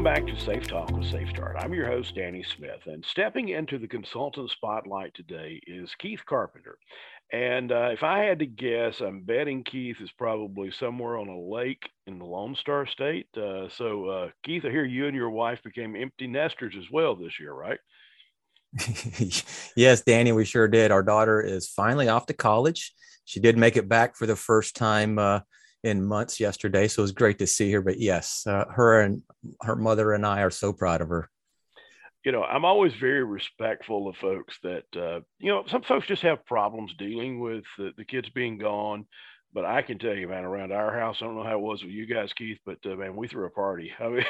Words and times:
Welcome 0.00 0.24
back 0.24 0.34
to 0.34 0.42
Safe 0.42 0.66
Talk 0.66 0.90
with 0.92 1.10
Safe 1.10 1.28
Start. 1.28 1.56
I'm 1.58 1.74
your 1.74 1.86
host, 1.86 2.14
Danny 2.14 2.42
Smith, 2.42 2.86
and 2.86 3.04
stepping 3.04 3.50
into 3.50 3.78
the 3.78 3.86
consultant 3.86 4.50
spotlight 4.50 5.12
today 5.12 5.60
is 5.66 5.94
Keith 5.98 6.24
Carpenter. 6.24 6.78
And 7.34 7.70
uh, 7.70 7.90
if 7.92 8.02
I 8.02 8.20
had 8.20 8.38
to 8.38 8.46
guess, 8.46 9.02
I'm 9.02 9.24
betting 9.24 9.62
Keith 9.62 9.98
is 10.00 10.10
probably 10.16 10.70
somewhere 10.70 11.18
on 11.18 11.28
a 11.28 11.38
lake 11.38 11.86
in 12.06 12.18
the 12.18 12.24
Lone 12.24 12.56
Star 12.56 12.86
State. 12.86 13.26
Uh, 13.36 13.68
so, 13.68 14.08
uh, 14.08 14.28
Keith, 14.42 14.64
I 14.64 14.70
hear 14.70 14.86
you 14.86 15.06
and 15.06 15.14
your 15.14 15.28
wife 15.28 15.62
became 15.62 15.94
empty 15.94 16.26
nesters 16.26 16.76
as 16.78 16.90
well 16.90 17.14
this 17.14 17.38
year, 17.38 17.52
right? 17.52 17.78
yes, 19.76 20.00
Danny, 20.00 20.32
we 20.32 20.46
sure 20.46 20.66
did. 20.66 20.92
Our 20.92 21.02
daughter 21.02 21.42
is 21.42 21.68
finally 21.68 22.08
off 22.08 22.24
to 22.26 22.32
college. 22.32 22.94
She 23.26 23.38
did 23.38 23.58
make 23.58 23.76
it 23.76 23.86
back 23.86 24.16
for 24.16 24.24
the 24.24 24.34
first 24.34 24.76
time 24.76 25.18
uh, 25.18 25.40
in 25.82 26.04
months 26.04 26.40
yesterday, 26.40 26.88
so 26.88 27.00
it 27.00 27.04
was 27.04 27.12
great 27.12 27.38
to 27.38 27.46
see 27.46 27.72
her. 27.72 27.80
But 27.80 27.98
yes, 27.98 28.46
uh, 28.46 28.64
her 28.70 29.00
and 29.00 29.22
her 29.62 29.76
mother 29.76 30.12
and 30.12 30.26
I 30.26 30.42
are 30.42 30.50
so 30.50 30.72
proud 30.72 31.00
of 31.00 31.08
her 31.08 31.30
you 32.24 32.32
know, 32.32 32.42
I'm 32.42 32.64
always 32.64 32.92
very 32.94 33.24
respectful 33.24 34.08
of 34.08 34.16
folks 34.16 34.58
that, 34.62 34.84
uh, 34.94 35.20
you 35.38 35.50
know, 35.50 35.64
some 35.66 35.82
folks 35.82 36.06
just 36.06 36.22
have 36.22 36.44
problems 36.44 36.94
dealing 36.98 37.40
with 37.40 37.64
the, 37.78 37.92
the, 37.96 38.04
kids 38.04 38.28
being 38.28 38.58
gone. 38.58 39.06
But 39.52 39.64
I 39.64 39.82
can 39.82 39.98
tell 39.98 40.14
you, 40.14 40.28
man, 40.28 40.44
around 40.44 40.70
our 40.70 40.96
house, 40.96 41.18
I 41.20 41.24
don't 41.24 41.34
know 41.34 41.42
how 41.42 41.56
it 41.56 41.62
was 41.62 41.82
with 41.82 41.90
you 41.90 42.06
guys, 42.06 42.32
Keith, 42.32 42.58
but 42.64 42.78
uh, 42.84 42.94
man, 42.94 43.16
we 43.16 43.26
threw 43.26 43.46
a 43.46 43.50
party. 43.50 43.90
I 43.98 44.08
mean, 44.08 44.24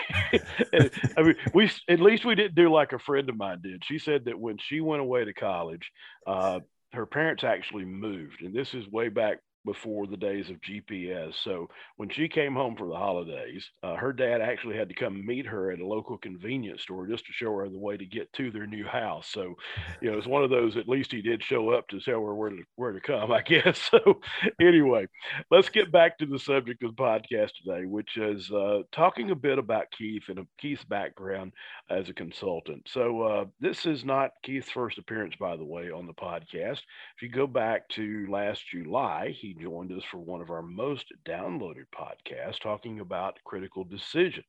I 1.17 1.23
mean, 1.23 1.37
we 1.53 1.71
at 1.89 2.01
least 2.01 2.25
we 2.25 2.35
didn't 2.35 2.55
do 2.55 2.71
like 2.71 2.93
a 2.93 2.99
friend 2.99 3.29
of 3.29 3.37
mine 3.37 3.61
did. 3.63 3.85
She 3.85 3.99
said 3.99 4.25
that 4.27 4.39
when 4.39 4.57
she 4.59 4.81
went 4.81 5.03
away 5.03 5.27
to 5.27 5.35
college, 5.35 5.91
uh, 6.27 6.61
her 6.95 7.05
parents 7.05 7.45
actually 7.45 7.85
moved, 7.85 8.41
and 8.41 8.55
this 8.55 8.73
is 8.73 8.89
way 8.89 9.11
back 9.11 9.41
before 9.65 10.07
the 10.07 10.17
days 10.17 10.51
of 10.51 10.61
GPS. 10.61 11.35
So 11.43 11.69
when 11.97 12.09
she 12.09 12.29
came 12.29 12.55
home 12.55 12.77
for 12.77 12.89
the 12.89 12.97
holidays, 12.97 13.69
uh, 13.83 13.97
her 13.97 14.13
dad 14.13 14.41
actually 14.41 14.77
had 14.77 14.89
to 14.89 14.95
come 14.95 15.25
meet 15.25 15.47
her 15.47 15.71
at 15.71 15.81
a 15.81 15.87
local 15.87 16.19
convenience 16.19 16.83
store 16.83 17.07
just 17.07 17.27
to 17.27 17.33
show 17.33 17.55
her 17.57 17.69
the 17.69 17.79
way 17.79 17.97
to 17.97 18.07
get 18.07 18.33
to 18.35 18.51
their 18.51 18.67
new 18.67 18.85
house. 18.85 19.29
So, 19.29 19.55
you 20.01 20.11
know, 20.11 20.19
it's 20.19 20.27
one 20.27 20.45
of 20.45 20.51
those. 20.51 20.77
At 20.77 20.89
least 20.89 21.13
he 21.13 21.23
did 21.23 21.43
show 21.43 21.71
up 21.71 21.89
to 21.89 22.01
tell 22.01 22.25
her 22.25 22.35
where 22.35 22.51
to 22.51 22.63
where 22.77 22.93
to 22.93 23.01
come, 23.01 23.33
I 23.33 23.43
guess. 23.43 23.81
So, 23.91 24.21
anyway, 24.61 25.07
let's 25.51 25.69
get 25.69 25.91
back 25.91 26.19
to 26.19 26.27
the 26.27 26.39
subject 26.39 26.83
of 26.83 26.95
the 26.97 27.03
podcast 27.03 27.51
today, 27.63 27.87
which 27.87 28.17
is 28.17 28.51
uh, 28.51 28.83
talking 28.93 29.31
a 29.31 29.35
bit 29.35 29.59
about 29.59 29.91
Keith 29.91 30.25
and 30.29 30.47
Keith's 30.59 30.85
background 30.85 31.53
as 31.91 32.09
a 32.09 32.15
consultant. 32.15 32.83
So, 32.87 33.23
uh, 33.23 33.45
this 33.61 33.87
is 33.87 34.05
not 34.05 34.31
Keith's 34.43 34.71
first 34.71 34.99
appearance, 34.99 35.35
by 35.39 35.57
the 35.57 35.65
way, 35.65 35.91
on 35.91 36.07
the 36.07 36.15
podcast. 36.15 36.81
If 37.17 37.23
you 37.23 37.29
go 37.29 37.47
back 37.47 37.89
to 37.91 38.27
last 38.31 38.63
July, 38.71 39.35
he 39.37 39.50
he 39.51 39.63
joined 39.63 39.91
us 39.93 40.05
for 40.11 40.19
one 40.19 40.41
of 40.41 40.51
our 40.51 40.63
most 40.63 41.07
downloaded 41.27 41.87
podcasts 41.93 42.61
talking 42.61 43.01
about 43.01 43.39
critical 43.45 43.83
decisions. 43.83 44.45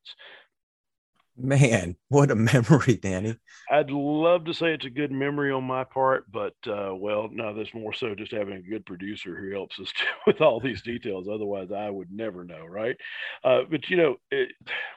Man, 1.36 1.96
what 2.10 2.30
a 2.30 2.36
memory, 2.36 2.98
Danny. 3.02 3.36
I'd 3.72 3.90
love 3.90 4.46
to 4.46 4.54
say 4.54 4.74
it's 4.74 4.86
a 4.86 4.92
good 4.92 5.12
memory 5.12 5.52
on 5.52 5.64
my 5.64 5.84
part, 5.86 6.32
but 6.32 6.54
uh, 6.68 6.94
well, 6.94 7.30
no, 7.32 7.54
that's 7.54 7.74
more 7.74 7.94
so 7.94 8.14
just 8.14 8.32
having 8.32 8.56
a 8.58 8.62
good 8.62 8.86
producer 8.86 9.36
who 9.36 9.52
helps 9.52 9.80
us 9.80 9.92
with 10.28 10.40
all 10.40 10.60
these 10.60 10.84
details. 10.84 11.28
Otherwise, 11.28 11.72
I 11.72 11.90
would 11.90 12.12
never 12.12 12.44
know, 12.44 12.66
right? 12.66 12.98
Uh, 13.44 13.62
but 13.70 13.90
you 13.90 13.98
know, 13.98 14.18
it, 14.30 14.50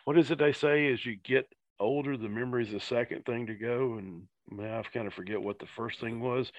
what 0.04 0.18
is 0.18 0.30
it 0.30 0.38
they 0.38 0.52
say? 0.52 0.92
As 0.92 1.06
you 1.06 1.16
get 1.16 1.46
older, 1.80 2.16
the 2.16 2.28
memory 2.28 2.64
is 2.64 2.72
the 2.72 2.80
second 2.80 3.24
thing 3.24 3.46
to 3.46 3.54
go, 3.54 3.94
and 3.94 4.24
man, 4.50 4.74
I 4.74 4.82
kind 4.82 5.06
of 5.06 5.14
forget 5.14 5.40
what 5.40 5.58
the 5.58 5.68
first 5.76 6.00
thing 6.00 6.20
was 6.20 6.52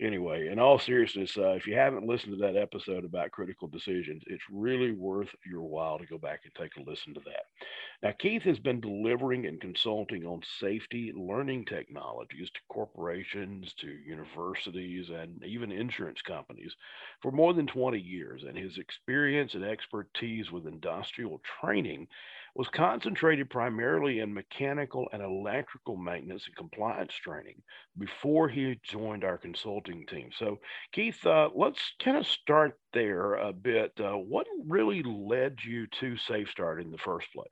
anyway, 0.00 0.48
in 0.48 0.58
all 0.58 0.78
seriousness, 0.78 1.36
uh, 1.36 1.50
if 1.50 1.66
you 1.66 1.74
haven't 1.74 2.06
listened 2.06 2.32
to 2.32 2.40
that 2.40 2.56
episode 2.56 3.04
about 3.04 3.30
critical 3.30 3.68
decisions, 3.68 4.22
it's 4.26 4.42
really 4.50 4.92
worth 4.92 5.28
your 5.44 5.62
while 5.62 5.98
to 5.98 6.06
go 6.06 6.18
back 6.18 6.40
and 6.44 6.54
take 6.54 6.76
a 6.76 6.88
listen 6.88 7.14
to 7.14 7.20
that. 7.20 7.46
Now, 8.02 8.12
Keith 8.18 8.42
has 8.42 8.58
been 8.58 8.80
delivering 8.80 9.46
and 9.46 9.60
consulting 9.60 10.26
on 10.26 10.40
safety 10.60 11.12
learning 11.16 11.64
technologies 11.64 12.50
to 12.50 12.60
corporations, 12.68 13.72
to 13.80 13.88
universities, 13.88 15.08
and 15.10 15.42
even 15.44 15.72
insurance 15.72 16.20
companies 16.22 16.74
for 17.22 17.32
more 17.32 17.54
than 17.54 17.66
20 17.66 17.98
years, 17.98 18.42
and 18.42 18.56
his 18.56 18.78
experience 18.78 19.54
and 19.54 19.64
expertise 19.64 20.50
with 20.50 20.66
industrial 20.66 21.40
training 21.60 22.06
was 22.56 22.68
concentrated 22.68 23.50
primarily 23.50 24.20
in 24.20 24.32
mechanical 24.32 25.06
and 25.12 25.22
electrical 25.22 25.96
maintenance 25.96 26.46
and 26.46 26.56
compliance 26.56 27.12
training 27.14 27.60
before 27.98 28.48
he 28.48 28.80
joined 28.82 29.24
our 29.24 29.36
consulting 29.36 29.85
team. 29.86 30.30
So, 30.38 30.58
Keith, 30.92 31.24
uh, 31.26 31.50
let's 31.54 31.80
kind 32.02 32.16
of 32.16 32.26
start 32.26 32.78
there 32.92 33.34
a 33.34 33.52
bit. 33.52 33.92
Uh, 33.98 34.12
what 34.12 34.46
really 34.66 35.02
led 35.02 35.56
you 35.64 35.86
to 36.00 36.16
SafeStart 36.28 36.82
in 36.82 36.90
the 36.90 36.98
first 36.98 37.26
place? 37.34 37.48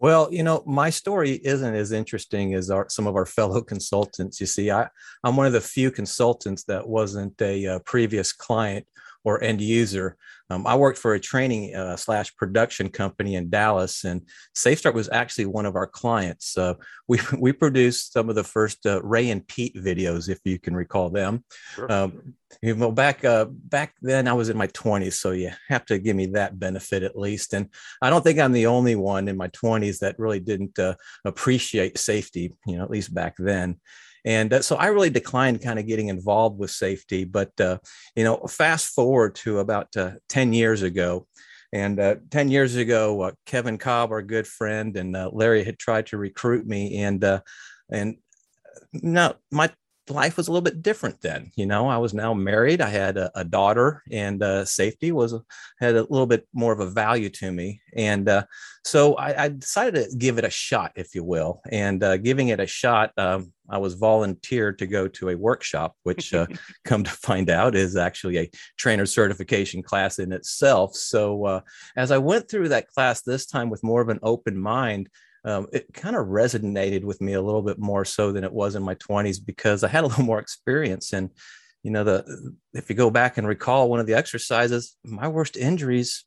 Well, 0.00 0.28
you 0.32 0.42
know, 0.42 0.62
my 0.66 0.90
story 0.90 1.40
isn't 1.44 1.74
as 1.74 1.92
interesting 1.92 2.54
as 2.54 2.70
our, 2.70 2.88
some 2.88 3.06
of 3.06 3.16
our 3.16 3.26
fellow 3.26 3.62
consultants. 3.72 4.40
You 4.40 4.46
see, 4.46 4.70
I, 4.70 4.88
I'm 5.22 5.36
one 5.36 5.46
of 5.46 5.52
the 5.52 5.60
few 5.60 5.90
consultants 5.90 6.64
that 6.64 6.86
wasn't 6.86 7.40
a, 7.40 7.64
a 7.64 7.76
uh, 7.76 7.78
previous 7.80 8.32
client 8.32 8.86
or 9.24 9.42
end 9.42 9.60
user. 9.60 10.16
Um, 10.50 10.66
I 10.66 10.76
worked 10.76 10.98
for 10.98 11.14
a 11.14 11.20
training 11.20 11.74
uh, 11.74 11.96
slash 11.96 12.36
production 12.36 12.90
company 12.90 13.34
in 13.34 13.48
Dallas, 13.48 14.04
and 14.04 14.22
SafeStart 14.54 14.92
was 14.92 15.08
actually 15.10 15.46
one 15.46 15.64
of 15.64 15.74
our 15.74 15.86
clients. 15.86 16.56
Uh, 16.56 16.74
we 17.08 17.18
we 17.38 17.52
produced 17.52 18.12
some 18.12 18.28
of 18.28 18.34
the 18.34 18.44
first 18.44 18.86
uh, 18.86 19.02
Ray 19.02 19.30
and 19.30 19.46
Pete 19.46 19.74
videos, 19.76 20.28
if 20.28 20.38
you 20.44 20.58
can 20.58 20.76
recall 20.76 21.10
them. 21.10 21.44
Sure. 21.74 21.90
Um, 21.90 22.34
you 22.62 22.76
know, 22.76 22.92
back 22.92 23.24
uh, 23.24 23.46
back 23.46 23.94
then 24.00 24.28
I 24.28 24.32
was 24.32 24.48
in 24.48 24.56
my 24.56 24.68
20s, 24.68 25.14
so 25.14 25.32
you 25.32 25.50
have 25.68 25.84
to 25.86 25.98
give 25.98 26.14
me 26.14 26.26
that 26.26 26.58
benefit 26.58 27.02
at 27.02 27.18
least. 27.18 27.52
And 27.54 27.68
I 28.00 28.10
don't 28.10 28.22
think 28.22 28.38
I'm 28.38 28.52
the 28.52 28.66
only 28.66 28.96
one 28.96 29.28
in 29.28 29.36
my 29.36 29.48
20s 29.48 29.98
that 30.00 30.18
really 30.18 30.40
didn't 30.40 30.78
uh, 30.78 30.94
appreciate 31.24 31.98
safety, 31.98 32.54
you 32.66 32.76
know, 32.76 32.84
at 32.84 32.90
least 32.90 33.12
back 33.12 33.34
then. 33.38 33.80
And 34.24 34.52
uh, 34.52 34.62
so 34.62 34.76
I 34.76 34.86
really 34.86 35.10
declined 35.10 35.62
kind 35.62 35.78
of 35.78 35.86
getting 35.86 36.08
involved 36.08 36.58
with 36.58 36.70
safety. 36.70 37.24
But, 37.24 37.58
uh, 37.60 37.78
you 38.16 38.24
know, 38.24 38.38
fast 38.48 38.94
forward 38.94 39.34
to 39.36 39.58
about 39.58 39.96
uh, 39.96 40.12
10 40.28 40.52
years 40.52 40.82
ago. 40.82 41.26
And 41.72 41.98
uh, 41.98 42.16
10 42.30 42.50
years 42.50 42.76
ago, 42.76 43.22
uh, 43.22 43.32
Kevin 43.46 43.78
Cobb, 43.78 44.12
our 44.12 44.22
good 44.22 44.46
friend, 44.46 44.96
and 44.96 45.16
Larry 45.32 45.64
had 45.64 45.78
tried 45.78 46.06
to 46.06 46.16
recruit 46.16 46.66
me. 46.66 47.02
And, 47.02 47.24
and 47.90 48.16
no, 48.92 49.34
my 49.50 49.70
life 50.08 50.36
was 50.36 50.48
a 50.48 50.52
little 50.52 50.62
bit 50.62 50.82
different 50.82 51.20
then. 51.20 51.50
You 51.56 51.66
know, 51.66 51.88
I 51.88 51.96
was 51.96 52.12
now 52.12 52.34
married. 52.34 52.80
I 52.80 52.88
had 52.88 53.16
a, 53.16 53.30
a 53.34 53.44
daughter, 53.44 54.02
and 54.10 54.42
uh, 54.42 54.64
safety 54.64 55.12
was 55.12 55.34
had 55.78 55.94
a 55.94 56.02
little 56.02 56.26
bit 56.26 56.46
more 56.52 56.72
of 56.72 56.80
a 56.80 56.90
value 56.90 57.30
to 57.30 57.50
me. 57.50 57.80
And 57.96 58.28
uh, 58.28 58.44
so 58.84 59.14
I, 59.14 59.44
I, 59.44 59.48
decided 59.48 60.10
to 60.10 60.16
give 60.16 60.38
it 60.38 60.44
a 60.44 60.50
shot, 60.50 60.92
if 60.96 61.14
you 61.14 61.24
will. 61.24 61.62
And 61.70 62.02
uh, 62.02 62.18
giving 62.18 62.48
it 62.48 62.60
a 62.60 62.66
shot, 62.66 63.12
um, 63.16 63.52
I 63.68 63.78
was 63.78 63.94
volunteered 63.94 64.78
to 64.80 64.86
go 64.86 65.08
to 65.08 65.30
a 65.30 65.36
workshop, 65.36 65.94
which, 66.02 66.34
uh, 66.34 66.46
come 66.84 67.04
to 67.04 67.10
find 67.10 67.48
out, 67.48 67.74
is 67.74 67.96
actually 67.96 68.38
a 68.38 68.50
trainer 68.76 69.06
certification 69.06 69.82
class 69.82 70.18
in 70.18 70.32
itself. 70.32 70.94
So 70.94 71.44
uh, 71.46 71.60
as 71.96 72.10
I 72.10 72.18
went 72.18 72.48
through 72.48 72.68
that 72.70 72.88
class 72.88 73.22
this 73.22 73.46
time 73.46 73.70
with 73.70 73.82
more 73.82 74.02
of 74.02 74.10
an 74.10 74.20
open 74.22 74.58
mind 74.58 75.08
um, 75.44 75.66
it 75.72 75.92
kind 75.92 76.16
of 76.16 76.26
resonated 76.26 77.04
with 77.04 77.20
me 77.20 77.34
a 77.34 77.42
little 77.42 77.62
bit 77.62 77.78
more 77.78 78.04
so 78.04 78.32
than 78.32 78.44
it 78.44 78.52
was 78.52 78.74
in 78.74 78.82
my 78.82 78.94
20s 78.96 79.44
because 79.44 79.84
I 79.84 79.88
had 79.88 80.04
a 80.04 80.06
little 80.08 80.24
more 80.24 80.38
experience. 80.38 81.12
And, 81.12 81.30
you 81.82 81.90
know, 81.90 82.04
the 82.04 82.54
if 82.72 82.88
you 82.88 82.96
go 82.96 83.10
back 83.10 83.36
and 83.36 83.46
recall 83.46 83.90
one 83.90 84.00
of 84.00 84.06
the 84.06 84.14
exercises, 84.14 84.96
my 85.04 85.28
worst 85.28 85.56
injuries 85.56 86.24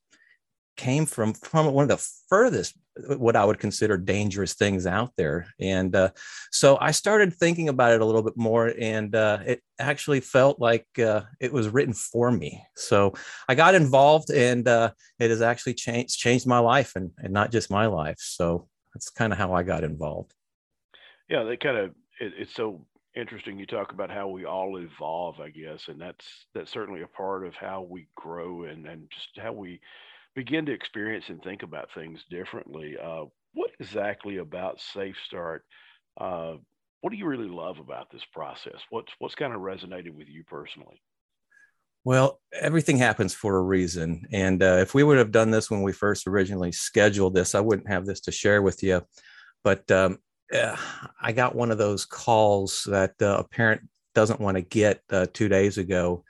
came 0.75 1.07
from 1.07 1.33
from 1.33 1.73
one 1.73 1.83
of 1.83 1.89
the 1.89 2.07
furthest 2.29 2.75
what 3.17 3.35
I 3.35 3.45
would 3.45 3.59
consider 3.59 3.97
dangerous 3.97 4.53
things 4.53 4.87
out 4.87 5.11
there. 5.17 5.47
And 5.59 5.95
uh, 5.95 6.09
so 6.51 6.77
I 6.81 6.91
started 6.91 7.33
thinking 7.33 7.69
about 7.69 7.93
it 7.93 8.01
a 8.01 8.05
little 8.05 8.23
bit 8.23 8.37
more, 8.37 8.73
and 8.79 9.13
uh, 9.13 9.39
it 9.45 9.61
actually 9.79 10.19
felt 10.19 10.59
like 10.59 10.87
uh, 10.97 11.21
it 11.39 11.53
was 11.53 11.69
written 11.69 11.93
for 11.93 12.31
me. 12.31 12.63
So 12.75 13.13
I 13.47 13.55
got 13.55 13.75
involved, 13.75 14.31
and 14.31 14.67
uh, 14.67 14.91
it 15.19 15.29
has 15.29 15.41
actually 15.41 15.75
changed 15.75 16.17
changed 16.17 16.47
my 16.47 16.59
life, 16.59 16.95
and, 16.95 17.11
and 17.19 17.33
not 17.33 17.51
just 17.51 17.69
my 17.69 17.85
life. 17.85 18.17
So 18.19 18.67
that's 18.97 19.09
kind 19.11 19.31
of 19.31 19.37
how 19.37 19.53
I 19.53 19.61
got 19.61 19.83
involved. 19.83 20.33
Yeah, 21.29 21.43
they 21.43 21.57
kind 21.57 21.77
of 21.77 21.89
it, 22.19 22.33
it's 22.37 22.53
so 22.53 22.85
interesting. 23.15 23.59
You 23.59 23.65
talk 23.67 23.91
about 23.91 24.09
how 24.09 24.27
we 24.27 24.45
all 24.45 24.77
evolve, 24.77 25.39
I 25.39 25.49
guess, 25.49 25.87
and 25.87 26.01
that's 26.01 26.47
that's 26.53 26.71
certainly 26.71 27.01
a 27.01 27.07
part 27.07 27.45
of 27.45 27.53
how 27.53 27.81
we 27.83 28.07
grow 28.15 28.63
and 28.63 28.87
and 28.87 29.09
just 29.11 29.37
how 29.37 29.53
we 29.53 29.81
begin 30.35 30.65
to 30.65 30.73
experience 30.73 31.29
and 31.29 31.41
think 31.41 31.63
about 31.63 31.93
things 31.93 32.25
differently. 32.29 32.97
Uh, 32.97 33.25
what 33.53 33.71
exactly 33.79 34.37
about 34.37 34.79
Safe 34.81 35.17
Start? 35.25 35.65
Uh, 36.19 36.55
what 37.01 37.11
do 37.11 37.17
you 37.17 37.27
really 37.27 37.49
love 37.49 37.79
about 37.79 38.09
this 38.11 38.25
process? 38.25 38.81
What's 38.89 39.13
what's 39.19 39.35
kind 39.35 39.53
of 39.53 39.61
resonated 39.61 40.11
with 40.11 40.27
you 40.27 40.43
personally? 40.43 41.01
Well, 42.03 42.39
everything 42.53 42.97
happens 42.97 43.33
for 43.33 43.57
a 43.57 43.61
reason. 43.61 44.27
And 44.31 44.63
uh, 44.63 44.77
if 44.79 44.93
we 44.93 45.03
would 45.03 45.17
have 45.17 45.31
done 45.31 45.51
this 45.51 45.69
when 45.69 45.81
we 45.81 45.91
first 45.91 46.27
originally 46.27 46.71
scheduled 46.71 47.35
this, 47.35 47.53
I 47.53 47.59
wouldn't 47.59 47.89
have 47.89 48.05
this 48.05 48.21
to 48.21 48.31
share 48.31 48.61
with 48.61 48.81
you. 48.81 49.01
But 49.63 49.89
um, 49.91 50.19
uh, 50.53 50.77
I 51.21 51.33
got 51.33 51.55
one 51.55 51.71
of 51.71 51.77
those 51.77 52.05
calls 52.05 52.87
that 52.89 53.13
uh, 53.21 53.37
a 53.39 53.43
parent 53.43 53.81
doesn't 54.15 54.39
want 54.39 54.55
to 54.55 54.61
get 54.61 55.01
uh, 55.09 55.27
two 55.33 55.49
days 55.49 55.77
ago. 55.77 56.23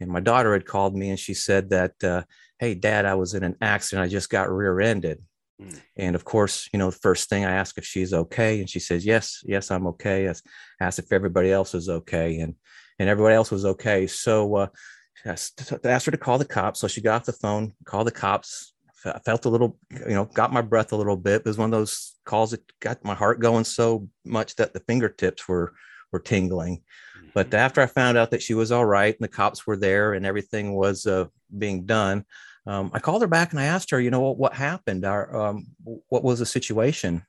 And 0.00 0.10
my 0.10 0.20
daughter 0.20 0.52
had 0.52 0.66
called 0.66 0.94
me 0.94 1.10
and 1.10 1.18
she 1.18 1.34
said 1.34 1.70
that, 1.70 2.04
uh, 2.04 2.22
Hey, 2.58 2.74
dad, 2.74 3.04
I 3.04 3.14
was 3.14 3.34
in 3.34 3.42
an 3.42 3.56
accident. 3.60 4.06
I 4.06 4.08
just 4.08 4.30
got 4.30 4.50
rear 4.50 4.80
ended. 4.80 5.22
Mm. 5.60 5.80
And 5.96 6.16
of 6.16 6.24
course, 6.24 6.68
you 6.72 6.78
know, 6.78 6.90
the 6.90 6.96
first 6.96 7.28
thing 7.28 7.44
I 7.44 7.52
ask 7.52 7.78
if 7.78 7.84
she's 7.84 8.12
okay, 8.12 8.60
and 8.60 8.68
she 8.68 8.78
says, 8.80 9.06
"Yes, 9.06 9.42
yes, 9.44 9.70
I'm 9.70 9.86
okay." 9.88 10.28
I 10.28 10.34
asked 10.80 10.98
if 10.98 11.12
everybody 11.12 11.50
else 11.50 11.72
was 11.72 11.88
okay, 11.88 12.38
and 12.38 12.54
and 12.98 13.08
everybody 13.08 13.34
else 13.34 13.50
was 13.50 13.64
okay. 13.64 14.06
So 14.06 14.54
uh, 14.56 14.66
asked 15.24 16.06
her 16.06 16.12
to 16.12 16.16
call 16.18 16.38
the 16.38 16.44
cops. 16.44 16.80
So 16.80 16.88
she 16.88 17.00
got 17.00 17.16
off 17.16 17.26
the 17.26 17.32
phone, 17.32 17.72
called 17.84 18.06
the 18.06 18.12
cops. 18.12 18.74
I 19.04 19.18
felt 19.20 19.44
a 19.44 19.48
little, 19.48 19.78
you 19.90 20.14
know, 20.14 20.24
got 20.24 20.52
my 20.52 20.62
breath 20.62 20.92
a 20.92 20.96
little 20.96 21.16
bit. 21.16 21.42
It 21.42 21.46
was 21.46 21.58
one 21.58 21.72
of 21.72 21.78
those 21.78 22.16
calls 22.24 22.50
that 22.50 22.62
got 22.80 23.04
my 23.04 23.14
heart 23.14 23.40
going 23.40 23.64
so 23.64 24.08
much 24.24 24.56
that 24.56 24.72
the 24.72 24.80
fingertips 24.80 25.46
were 25.46 25.74
were 26.12 26.20
tingling. 26.20 26.82
Mm-hmm. 27.18 27.28
But 27.34 27.52
after 27.54 27.80
I 27.80 27.86
found 27.86 28.16
out 28.18 28.30
that 28.30 28.42
she 28.42 28.54
was 28.54 28.72
all 28.72 28.84
right 28.84 29.14
and 29.14 29.24
the 29.24 29.28
cops 29.28 29.66
were 29.66 29.76
there 29.76 30.14
and 30.14 30.24
everything 30.24 30.74
was 30.74 31.06
uh, 31.06 31.26
being 31.56 31.84
done, 31.84 32.24
um, 32.66 32.90
I 32.94 32.98
called 32.98 33.22
her 33.22 33.28
back 33.28 33.52
and 33.52 33.60
I 33.60 33.64
asked 33.64 33.90
her, 33.90 34.00
you 34.00 34.10
know, 34.10 34.20
what, 34.20 34.38
what 34.38 34.54
happened? 34.54 35.04
Our, 35.04 35.34
um, 35.36 35.66
what 36.08 36.24
was 36.24 36.40
the 36.40 36.46
situation? 36.46 37.24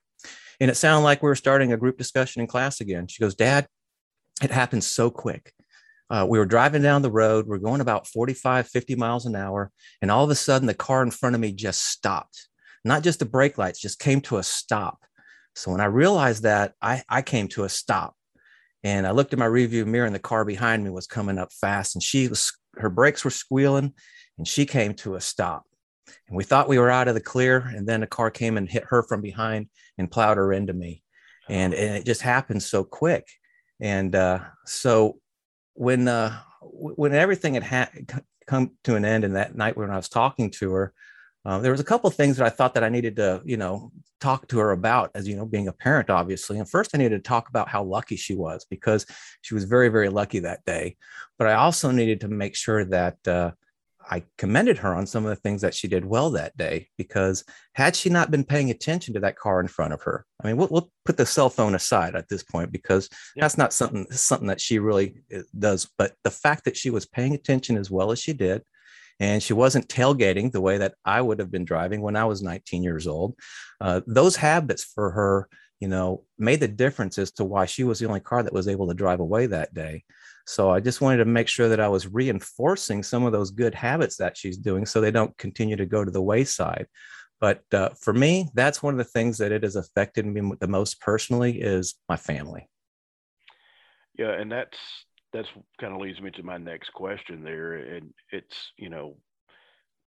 And 0.59 0.71
it 0.71 0.75
sounded 0.75 1.03
like 1.03 1.21
we 1.21 1.29
were 1.29 1.35
starting 1.35 1.71
a 1.71 1.77
group 1.77 1.97
discussion 1.97 2.41
in 2.41 2.47
class 2.47 2.81
again. 2.81 3.07
She 3.07 3.21
goes, 3.21 3.35
Dad, 3.35 3.67
it 4.41 4.49
happened 4.51 4.83
so 4.83 5.11
quick. 5.11 5.53
Uh, 6.09 6.25
we 6.27 6.39
were 6.39 6.45
driving 6.45 6.81
down 6.81 7.01
the 7.01 7.11
road. 7.11 7.47
We're 7.47 7.57
going 7.57 7.81
about 7.81 8.07
45, 8.07 8.67
50 8.67 8.95
miles 8.95 9.25
an 9.25 9.35
hour. 9.35 9.71
And 10.01 10.09
all 10.09 10.23
of 10.23 10.29
a 10.29 10.35
sudden, 10.35 10.67
the 10.67 10.73
car 10.73 11.03
in 11.03 11.11
front 11.11 11.35
of 11.35 11.41
me 11.41 11.51
just 11.51 11.83
stopped. 11.83 12.47
Not 12.85 13.03
just 13.03 13.19
the 13.19 13.25
brake 13.25 13.57
lights, 13.57 13.81
just 13.81 13.99
came 13.99 14.21
to 14.21 14.37
a 14.37 14.43
stop. 14.43 14.99
So 15.55 15.71
when 15.71 15.81
I 15.81 15.85
realized 15.85 16.43
that, 16.43 16.73
I, 16.81 17.03
I 17.09 17.21
came 17.21 17.47
to 17.49 17.63
a 17.65 17.69
stop. 17.69 18.15
And 18.83 19.05
I 19.05 19.11
looked 19.11 19.33
in 19.33 19.39
my 19.39 19.45
review 19.45 19.85
mirror, 19.85 20.05
and 20.05 20.15
the 20.15 20.19
car 20.19 20.45
behind 20.45 20.83
me 20.83 20.91
was 20.91 21.07
coming 21.07 21.37
up 21.37 21.51
fast. 21.51 21.95
And 21.95 22.03
she 22.03 22.27
was, 22.27 22.53
her 22.75 22.89
brakes 22.89 23.25
were 23.25 23.31
squealing 23.31 23.93
and 24.37 24.47
she 24.47 24.65
came 24.65 24.93
to 24.93 25.15
a 25.15 25.21
stop. 25.21 25.63
And 26.27 26.37
we 26.37 26.43
thought 26.43 26.69
we 26.69 26.79
were 26.79 26.89
out 26.89 27.07
of 27.07 27.15
the 27.15 27.21
clear, 27.21 27.57
and 27.57 27.87
then 27.87 28.03
a 28.03 28.07
car 28.07 28.31
came 28.31 28.57
and 28.57 28.69
hit 28.69 28.85
her 28.89 29.03
from 29.03 29.21
behind 29.21 29.67
and 29.97 30.11
plowed 30.11 30.37
her 30.37 30.53
into 30.53 30.73
me. 30.73 31.03
And, 31.49 31.73
and 31.73 31.95
it 31.95 32.05
just 32.05 32.21
happened 32.21 32.63
so 32.63 32.83
quick. 32.83 33.27
And 33.79 34.15
uh, 34.15 34.39
so 34.65 35.19
when 35.77 36.07
uh, 36.07 36.37
when 36.61 37.13
everything 37.13 37.53
had 37.53 37.63
ha- 37.63 38.21
come 38.47 38.71
to 38.83 38.95
an 38.95 39.05
end, 39.05 39.23
and 39.23 39.35
that 39.35 39.55
night 39.55 39.77
when 39.77 39.91
I 39.91 39.95
was 39.95 40.09
talking 40.09 40.49
to 40.51 40.71
her, 40.73 40.93
uh, 41.45 41.59
there 41.59 41.71
was 41.71 41.79
a 41.79 41.85
couple 41.85 42.07
of 42.07 42.15
things 42.15 42.37
that 42.37 42.45
I 42.45 42.49
thought 42.49 42.73
that 42.73 42.83
I 42.83 42.89
needed 42.89 43.15
to, 43.17 43.41
you 43.45 43.57
know, 43.57 43.91
talk 44.19 44.47
to 44.47 44.57
her 44.59 44.71
about 44.71 45.11
as, 45.13 45.27
you 45.27 45.35
know, 45.35 45.45
being 45.45 45.67
a 45.67 45.73
parent, 45.73 46.09
obviously. 46.09 46.57
And 46.57 46.69
first 46.69 46.91
I 46.93 46.97
needed 46.97 47.23
to 47.23 47.29
talk 47.29 47.47
about 47.47 47.69
how 47.69 47.83
lucky 47.83 48.15
she 48.15 48.35
was 48.35 48.65
because 48.69 49.05
she 49.41 49.53
was 49.53 49.63
very, 49.63 49.89
very 49.89 50.09
lucky 50.09 50.39
that 50.39 50.65
day. 50.65 50.97
But 51.37 51.47
I 51.47 51.53
also 51.53 51.91
needed 51.91 52.21
to 52.21 52.27
make 52.27 52.55
sure 52.55 52.83
that 52.85 53.27
uh, 53.27 53.51
I 54.09 54.23
commended 54.37 54.77
her 54.79 54.95
on 54.95 55.05
some 55.05 55.25
of 55.25 55.29
the 55.29 55.35
things 55.35 55.61
that 55.61 55.73
she 55.73 55.87
did 55.87 56.05
well 56.05 56.31
that 56.31 56.55
day 56.57 56.87
because 56.97 57.43
had 57.73 57.95
she 57.95 58.09
not 58.09 58.31
been 58.31 58.43
paying 58.43 58.69
attention 58.69 59.13
to 59.13 59.19
that 59.21 59.37
car 59.37 59.59
in 59.59 59.67
front 59.67 59.93
of 59.93 60.01
her, 60.03 60.25
I 60.41 60.47
mean, 60.47 60.57
we'll, 60.57 60.69
we'll 60.69 60.91
put 61.05 61.17
the 61.17 61.25
cell 61.25 61.49
phone 61.49 61.75
aside 61.75 62.15
at 62.15 62.29
this 62.29 62.43
point 62.43 62.71
because 62.71 63.09
yeah. 63.35 63.43
that's 63.43 63.57
not 63.57 63.73
something 63.73 64.05
something 64.11 64.47
that 64.47 64.61
she 64.61 64.79
really 64.79 65.21
uh, 65.35 65.41
does. 65.57 65.89
But 65.97 66.13
the 66.23 66.31
fact 66.31 66.65
that 66.65 66.77
she 66.77 66.89
was 66.89 67.05
paying 67.05 67.33
attention 67.33 67.77
as 67.77 67.91
well 67.91 68.11
as 68.11 68.19
she 68.19 68.33
did, 68.33 68.63
and 69.19 69.41
she 69.41 69.53
wasn't 69.53 69.89
tailgating 69.89 70.51
the 70.51 70.61
way 70.61 70.77
that 70.77 70.95
I 71.03 71.21
would 71.21 71.39
have 71.39 71.51
been 71.51 71.65
driving 71.65 72.01
when 72.01 72.15
I 72.15 72.25
was 72.25 72.41
19 72.41 72.83
years 72.83 73.07
old, 73.07 73.35
uh, 73.81 74.01
those 74.05 74.35
habits 74.35 74.83
for 74.83 75.11
her, 75.11 75.49
you 75.79 75.87
know, 75.87 76.23
made 76.37 76.59
the 76.59 76.67
difference 76.67 77.17
as 77.17 77.31
to 77.33 77.43
why 77.43 77.65
she 77.65 77.83
was 77.83 77.99
the 77.99 78.07
only 78.07 78.19
car 78.19 78.43
that 78.43 78.53
was 78.53 78.67
able 78.67 78.87
to 78.87 78.93
drive 78.93 79.19
away 79.19 79.47
that 79.47 79.73
day. 79.73 80.03
So 80.47 80.69
I 80.69 80.79
just 80.79 81.01
wanted 81.01 81.17
to 81.17 81.25
make 81.25 81.49
sure 81.49 81.67
that 81.67 81.81
I 81.81 81.89
was 81.89 82.07
reinforcing 82.07 83.03
some 83.03 83.25
of 83.25 83.33
those 83.33 83.51
good 83.51 83.75
habits 83.75 84.15
that 84.17 84.37
she's 84.37 84.57
doing 84.57 84.85
so 84.85 85.01
they 85.01 85.11
don't 85.11 85.37
continue 85.37 85.75
to 85.75 85.85
go 85.85 86.05
to 86.05 86.09
the 86.09 86.21
wayside. 86.21 86.87
But 87.41 87.61
uh, 87.73 87.89
for 87.99 88.13
me, 88.13 88.49
that's 88.53 88.81
one 88.81 88.93
of 88.93 88.97
the 88.97 89.03
things 89.03 89.37
that 89.39 89.51
it 89.51 89.63
has 89.63 89.75
affected 89.75 90.25
me 90.25 90.53
the 90.59 90.67
most 90.67 91.01
personally 91.01 91.59
is 91.61 91.95
my 92.07 92.15
family. 92.15 92.69
Yeah, 94.17 94.31
and 94.31 94.49
that's 94.49 94.77
that's 95.33 95.49
kind 95.79 95.93
of 95.93 95.99
leads 95.99 96.21
me 96.21 96.31
to 96.31 96.43
my 96.43 96.57
next 96.57 96.93
question 96.93 97.43
there, 97.43 97.73
and 97.73 98.13
it's 98.31 98.71
you 98.77 98.89
know 98.89 99.17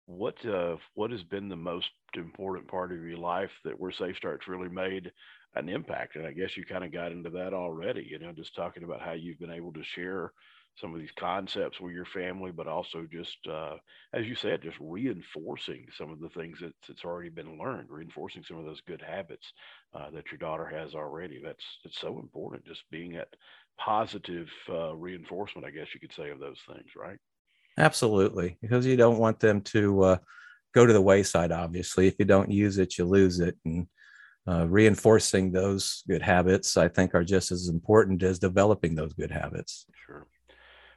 what 0.06 0.44
uh, 0.45 0.77
what 0.95 1.12
has 1.12 1.24
been 1.24 1.47
the 1.47 1.56
most 1.56 1.89
important 2.15 2.68
part 2.68 2.91
of 2.91 3.03
your 3.03 3.18
life 3.18 3.51
that 3.63 3.80
where 3.80 3.91
Safe 3.91 4.18
Starts 4.18 4.47
really 4.47 4.68
made 4.68 5.12
an 5.55 5.69
impact. 5.69 6.15
And 6.15 6.25
I 6.25 6.31
guess 6.31 6.57
you 6.57 6.65
kind 6.65 6.83
of 6.83 6.91
got 6.91 7.11
into 7.11 7.29
that 7.31 7.53
already, 7.53 8.07
you 8.09 8.19
know, 8.19 8.31
just 8.31 8.55
talking 8.55 8.83
about 8.83 9.01
how 9.01 9.13
you've 9.13 9.39
been 9.39 9.51
able 9.51 9.73
to 9.73 9.83
share 9.83 10.31
some 10.75 10.94
of 10.94 11.00
these 11.00 11.11
concepts 11.15 11.79
with 11.79 11.94
your 11.94 12.05
family, 12.05 12.51
but 12.51 12.67
also 12.67 13.05
just, 13.11 13.38
uh, 13.47 13.75
as 14.13 14.25
you 14.25 14.33
said, 14.33 14.63
just 14.63 14.77
reinforcing 14.79 15.85
some 15.95 16.11
of 16.11 16.19
the 16.19 16.29
things 16.29 16.59
that, 16.59 16.73
that's 16.88 17.05
already 17.05 17.29
been 17.29 17.59
learned, 17.59 17.89
reinforcing 17.89 18.44
some 18.44 18.57
of 18.57 18.65
those 18.65 18.81
good 18.81 19.01
habits 19.01 19.53
uh, 19.94 20.09
that 20.09 20.31
your 20.31 20.39
daughter 20.39 20.65
has 20.65 20.95
already. 20.95 21.39
That's 21.44 21.63
it's 21.83 21.99
so 21.99 22.19
important, 22.19 22.65
just 22.65 22.83
being 22.89 23.15
at 23.17 23.27
positive 23.77 24.49
uh, 24.67 24.95
reinforcement, 24.95 25.67
I 25.67 25.69
guess 25.69 25.94
you 25.94 25.99
could 25.99 26.13
say, 26.13 26.31
of 26.31 26.39
those 26.39 26.59
things, 26.67 26.89
right? 26.97 27.19
Absolutely, 27.77 28.57
because 28.61 28.85
you 28.85 28.97
don't 28.97 29.19
want 29.19 29.39
them 29.39 29.61
to 29.61 30.03
uh, 30.03 30.17
go 30.73 30.88
to 30.88 30.94
the 30.94 31.01
wayside. 31.01 31.51
Obviously, 31.51 32.07
if 32.07 32.15
you 32.17 32.25
don't 32.25 32.51
use 32.51 32.79
it, 32.79 32.97
you 32.97 33.06
lose 33.06 33.39
it, 33.39 33.57
and 33.63 33.88
uh, 34.48 34.68
reinforcing 34.68 35.51
those 35.51 36.04
good 36.07 36.22
habits, 36.22 36.75
I 36.78 36.88
think, 36.88 37.16
are 37.16 37.24
just 37.24 37.51
as 37.51 37.69
important 37.69 38.24
as 38.24 38.40
developing 38.40 38.95
those 38.95 39.13
good 39.13 39.31
habits. 39.31 39.86
Sure. 40.06 40.28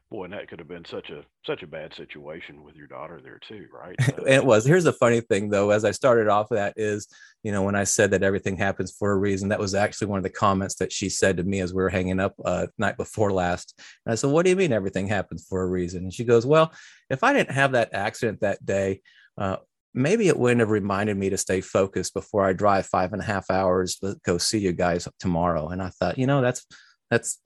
Boy, 0.08 0.24
and 0.24 0.32
that 0.34 0.48
could 0.48 0.60
have 0.60 0.68
been 0.68 0.84
such 0.84 1.10
a 1.10 1.24
such 1.44 1.64
a 1.64 1.66
bad 1.66 1.92
situation 1.92 2.62
with 2.62 2.76
your 2.76 2.86
daughter 2.86 3.20
there 3.20 3.40
too, 3.40 3.66
right? 3.72 3.96
Uh, 4.18 4.24
it 4.24 4.44
was. 4.44 4.64
Here's 4.64 4.84
the 4.84 4.92
funny 4.92 5.20
thing, 5.20 5.50
though. 5.50 5.70
As 5.70 5.84
I 5.84 5.90
started 5.90 6.28
off, 6.28 6.48
that 6.50 6.74
is, 6.76 7.08
you 7.42 7.50
know, 7.50 7.64
when 7.64 7.74
I 7.74 7.82
said 7.82 8.12
that 8.12 8.22
everything 8.22 8.56
happens 8.56 8.94
for 8.96 9.10
a 9.10 9.16
reason, 9.16 9.48
that 9.48 9.58
was 9.58 9.74
actually 9.74 10.06
one 10.06 10.18
of 10.18 10.22
the 10.22 10.30
comments 10.30 10.76
that 10.76 10.92
she 10.92 11.08
said 11.08 11.36
to 11.36 11.42
me 11.42 11.58
as 11.58 11.74
we 11.74 11.82
were 11.82 11.88
hanging 11.88 12.20
up 12.20 12.34
uh, 12.44 12.68
night 12.78 12.96
before 12.96 13.32
last. 13.32 13.74
And 14.04 14.12
I 14.12 14.14
said, 14.14 14.30
"What 14.30 14.44
do 14.44 14.50
you 14.50 14.56
mean 14.56 14.72
everything 14.72 15.08
happens 15.08 15.44
for 15.48 15.62
a 15.62 15.66
reason?" 15.66 16.04
And 16.04 16.14
she 16.14 16.24
goes, 16.24 16.46
"Well, 16.46 16.72
if 17.10 17.24
I 17.24 17.32
didn't 17.32 17.50
have 17.50 17.72
that 17.72 17.92
accident 17.92 18.40
that 18.42 18.64
day, 18.64 19.02
uh, 19.36 19.56
maybe 19.96 20.28
it 20.28 20.38
wouldn't 20.38 20.60
have 20.60 20.70
reminded 20.70 21.16
me 21.16 21.30
to 21.30 21.38
stay 21.38 21.62
focused 21.62 22.14
before 22.14 22.44
I 22.44 22.52
drive 22.52 22.86
five 22.86 23.12
and 23.12 23.22
a 23.22 23.24
half 23.24 23.50
hours 23.50 23.96
to 23.96 24.16
go 24.24 24.38
see 24.38 24.58
you 24.58 24.72
guys 24.72 25.08
tomorrow. 25.18 25.68
And 25.68 25.82
I 25.82 25.88
thought, 25.88 26.18
you 26.18 26.26
know, 26.26 26.42
that's 26.42 26.64
that's 27.10 27.40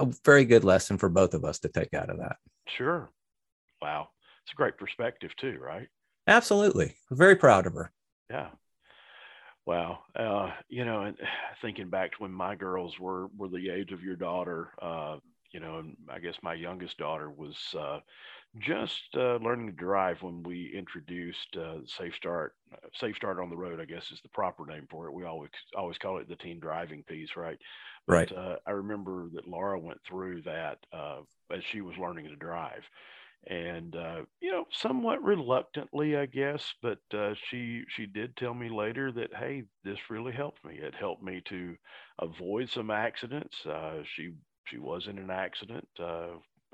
a 0.00 0.06
very 0.24 0.44
good 0.44 0.64
lesson 0.64 0.98
for 0.98 1.08
both 1.08 1.34
of 1.34 1.44
us 1.44 1.58
to 1.60 1.68
take 1.68 1.94
out 1.94 2.10
of 2.10 2.18
that. 2.18 2.36
Sure. 2.68 3.10
Wow. 3.80 4.08
It's 4.44 4.52
a 4.52 4.56
great 4.56 4.76
perspective 4.76 5.34
too, 5.36 5.58
right? 5.60 5.88
Absolutely. 6.26 6.94
Very 7.10 7.36
proud 7.36 7.66
of 7.66 7.72
her. 7.74 7.90
Yeah. 8.30 8.48
Wow. 9.66 10.00
Uh, 10.14 10.50
you 10.68 10.84
know, 10.84 11.02
and 11.02 11.16
thinking 11.62 11.88
back 11.88 12.12
to 12.12 12.18
when 12.18 12.32
my 12.32 12.54
girls 12.54 12.98
were 13.00 13.28
were 13.36 13.48
the 13.48 13.70
age 13.70 13.92
of 13.92 14.02
your 14.02 14.16
daughter, 14.16 14.72
uh, 14.82 15.16
you 15.52 15.60
know, 15.60 15.78
and 15.78 15.96
I 16.10 16.18
guess 16.18 16.34
my 16.42 16.54
youngest 16.54 16.98
daughter 16.98 17.30
was 17.30 17.56
uh, 17.78 18.00
just 18.56 19.08
uh, 19.16 19.36
learning 19.36 19.66
to 19.66 19.72
drive 19.72 20.22
when 20.22 20.42
we 20.42 20.72
introduced 20.76 21.56
uh, 21.56 21.78
Safe 21.86 22.14
Start. 22.14 22.54
Uh, 22.72 22.88
Safe 22.94 23.16
Start 23.16 23.38
on 23.38 23.50
the 23.50 23.56
road, 23.56 23.80
I 23.80 23.84
guess, 23.84 24.10
is 24.10 24.20
the 24.22 24.28
proper 24.30 24.66
name 24.66 24.86
for 24.90 25.06
it. 25.06 25.12
We 25.12 25.24
always 25.24 25.50
always 25.76 25.98
call 25.98 26.18
it 26.18 26.28
the 26.28 26.36
teen 26.36 26.58
driving 26.58 27.02
piece, 27.04 27.36
right? 27.36 27.58
But, 28.06 28.12
right. 28.12 28.32
Uh, 28.32 28.56
I 28.66 28.70
remember 28.70 29.28
that 29.34 29.46
Laura 29.46 29.78
went 29.78 30.00
through 30.08 30.42
that 30.42 30.78
uh, 30.92 31.20
as 31.52 31.62
she 31.70 31.82
was 31.82 31.96
learning 31.98 32.26
to 32.28 32.36
drive, 32.36 32.82
and 33.46 33.94
uh, 33.94 34.22
you 34.40 34.50
know, 34.50 34.64
somewhat 34.72 35.22
reluctantly, 35.22 36.16
I 36.16 36.26
guess, 36.26 36.74
but 36.82 36.98
she 37.50 37.82
she 37.88 38.06
did 38.06 38.36
tell 38.36 38.54
me 38.54 38.70
later 38.70 39.12
that 39.12 39.34
hey, 39.38 39.64
this 39.84 39.98
really 40.10 40.32
helped 40.32 40.64
me. 40.64 40.78
It 40.80 40.94
helped 40.94 41.22
me 41.22 41.42
to 41.48 41.76
avoid 42.18 42.70
some 42.70 42.90
accidents. 42.90 43.56
she 44.16 44.32
she 44.66 44.78
was 44.78 45.06
in 45.06 45.18
an 45.18 45.30
accident 45.30 45.86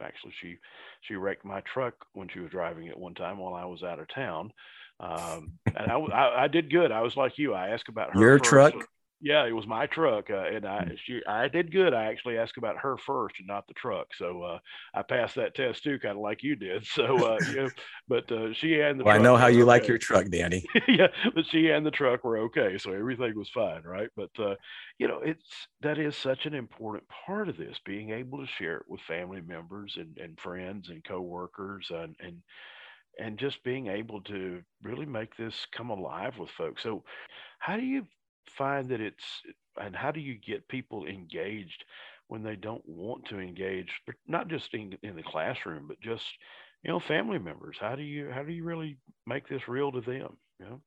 actually 0.03 0.33
she 0.41 0.57
she 1.03 1.15
wrecked 1.15 1.45
my 1.45 1.61
truck 1.61 1.95
when 2.13 2.29
she 2.29 2.41
was 2.41 2.51
driving 2.51 2.87
it 2.87 2.99
one 2.99 3.15
time 3.15 3.39
while 3.39 3.55
I 3.55 3.65
was 3.65 3.83
out 3.83 3.99
of 3.99 4.09
town. 4.09 4.53
Um, 5.01 5.53
and 5.67 5.91
I, 5.91 5.97
I, 5.97 6.45
I 6.45 6.49
did 6.49 6.71
good. 6.71 6.93
I 6.93 7.01
was 7.01 7.17
like 7.17 7.37
you. 7.37 7.53
I 7.53 7.69
asked 7.69 7.89
about 7.89 8.15
her 8.15 8.21
your 8.21 8.39
truck. 8.39 8.75
Yeah, 9.25 9.47
it 9.47 9.53
was 9.53 9.67
my 9.67 9.87
truck, 9.87 10.29
uh, 10.29 10.45
and 10.53 10.67
I 10.67 10.85
hmm. 10.85 10.95
she 11.03 11.23
I 11.27 11.49
did 11.49 11.73
good. 11.73 11.95
I 11.95 12.05
actually 12.05 12.37
asked 12.37 12.59
about 12.59 12.77
her 12.77 12.99
first 12.99 13.37
and 13.39 13.49
not 13.49 13.67
the 13.67 13.73
truck, 13.73 14.09
so 14.15 14.43
uh, 14.43 14.59
I 14.93 15.01
passed 15.01 15.37
that 15.37 15.55
test 15.55 15.83
too, 15.83 15.99
kind 15.99 16.17
of 16.17 16.23
like 16.23 16.43
you 16.43 16.55
did. 16.55 16.87
So, 16.95 17.27
uh, 17.27 17.39
you 17.49 17.57
know, 17.57 17.71
but 18.07 18.31
uh, 18.31 18.53
she 18.53 18.81
and 18.81 19.01
the 19.01 19.05
well, 19.05 19.17
I 19.17 19.19
know 19.19 19.37
how 19.37 19.47
you 19.47 19.63
okay. 19.63 19.65
like 19.65 19.89
your 19.89 19.97
truck, 19.97 20.29
Danny. 20.29 20.65
yeah, 20.89 21.07
but 21.35 21.47
she 21.47 21.71
and 21.71 21.85
the 21.85 21.91
truck 21.91 22.23
were 22.23 22.39
okay, 22.39 22.77
so 22.77 22.93
everything 22.93 23.37
was 23.37 23.49
fine, 23.49 23.83
right? 23.83 24.11
But 24.15 24.31
uh, 24.39 24.57
you 24.99 25.09
know, 25.09 25.21
it's 25.25 25.49
that 25.81 25.99
is 25.99 26.15
such 26.17 26.45
an 26.45 26.55
important 26.55 27.05
part 27.27 27.49
of 27.49 27.57
this, 27.57 27.79
being 27.87 28.11
able 28.11 28.39
to 28.39 28.53
share 28.59 28.77
it 28.77 28.85
with 28.89 29.01
family 29.01 29.41
members 29.41 29.97
and, 29.97 30.17
and 30.19 30.39
friends 30.39 30.91
and 30.91 31.03
coworkers, 31.03 31.87
and 31.91 32.15
and 32.21 32.43
and 33.19 33.39
just 33.39 33.65
being 33.65 33.87
able 33.87 34.21
to 34.23 34.63
really 34.83 35.07
make 35.07 35.35
this 35.37 35.67
come 35.73 35.89
alive 35.89 36.35
with 36.39 36.51
folks. 36.51 36.83
So, 36.83 37.03
how 37.59 37.77
do 37.77 37.83
you 37.83 38.07
find 38.51 38.89
that 38.89 39.01
it's 39.01 39.25
and 39.81 39.95
how 39.95 40.11
do 40.11 40.21
you 40.21 40.37
get 40.37 40.69
people 40.69 41.07
engaged 41.07 41.85
when 42.29 42.43
they 42.43 42.57
don't 42.57 42.87
want 42.87 43.25
to 43.27 43.39
engage 43.39 43.91
not 44.27 44.49
just 44.49 44.73
in, 44.75 44.97
in 45.03 45.17
the 45.17 45.23
classroom 45.23 45.87
but 45.89 46.01
just 46.01 46.25
you 46.83 46.91
know 46.91 47.01
family 47.01 47.39
members 47.39 47.77
how 47.81 47.95
do 47.95 48.03
you 48.03 48.31
how 48.31 48.43
do 48.43 48.53
you 48.53 48.65
really 48.65 48.97
make 49.27 49.49
this 49.49 49.69
real 49.69 49.91
to 49.93 50.01
them 50.01 50.37
you 50.59 50.67
know 50.67 50.81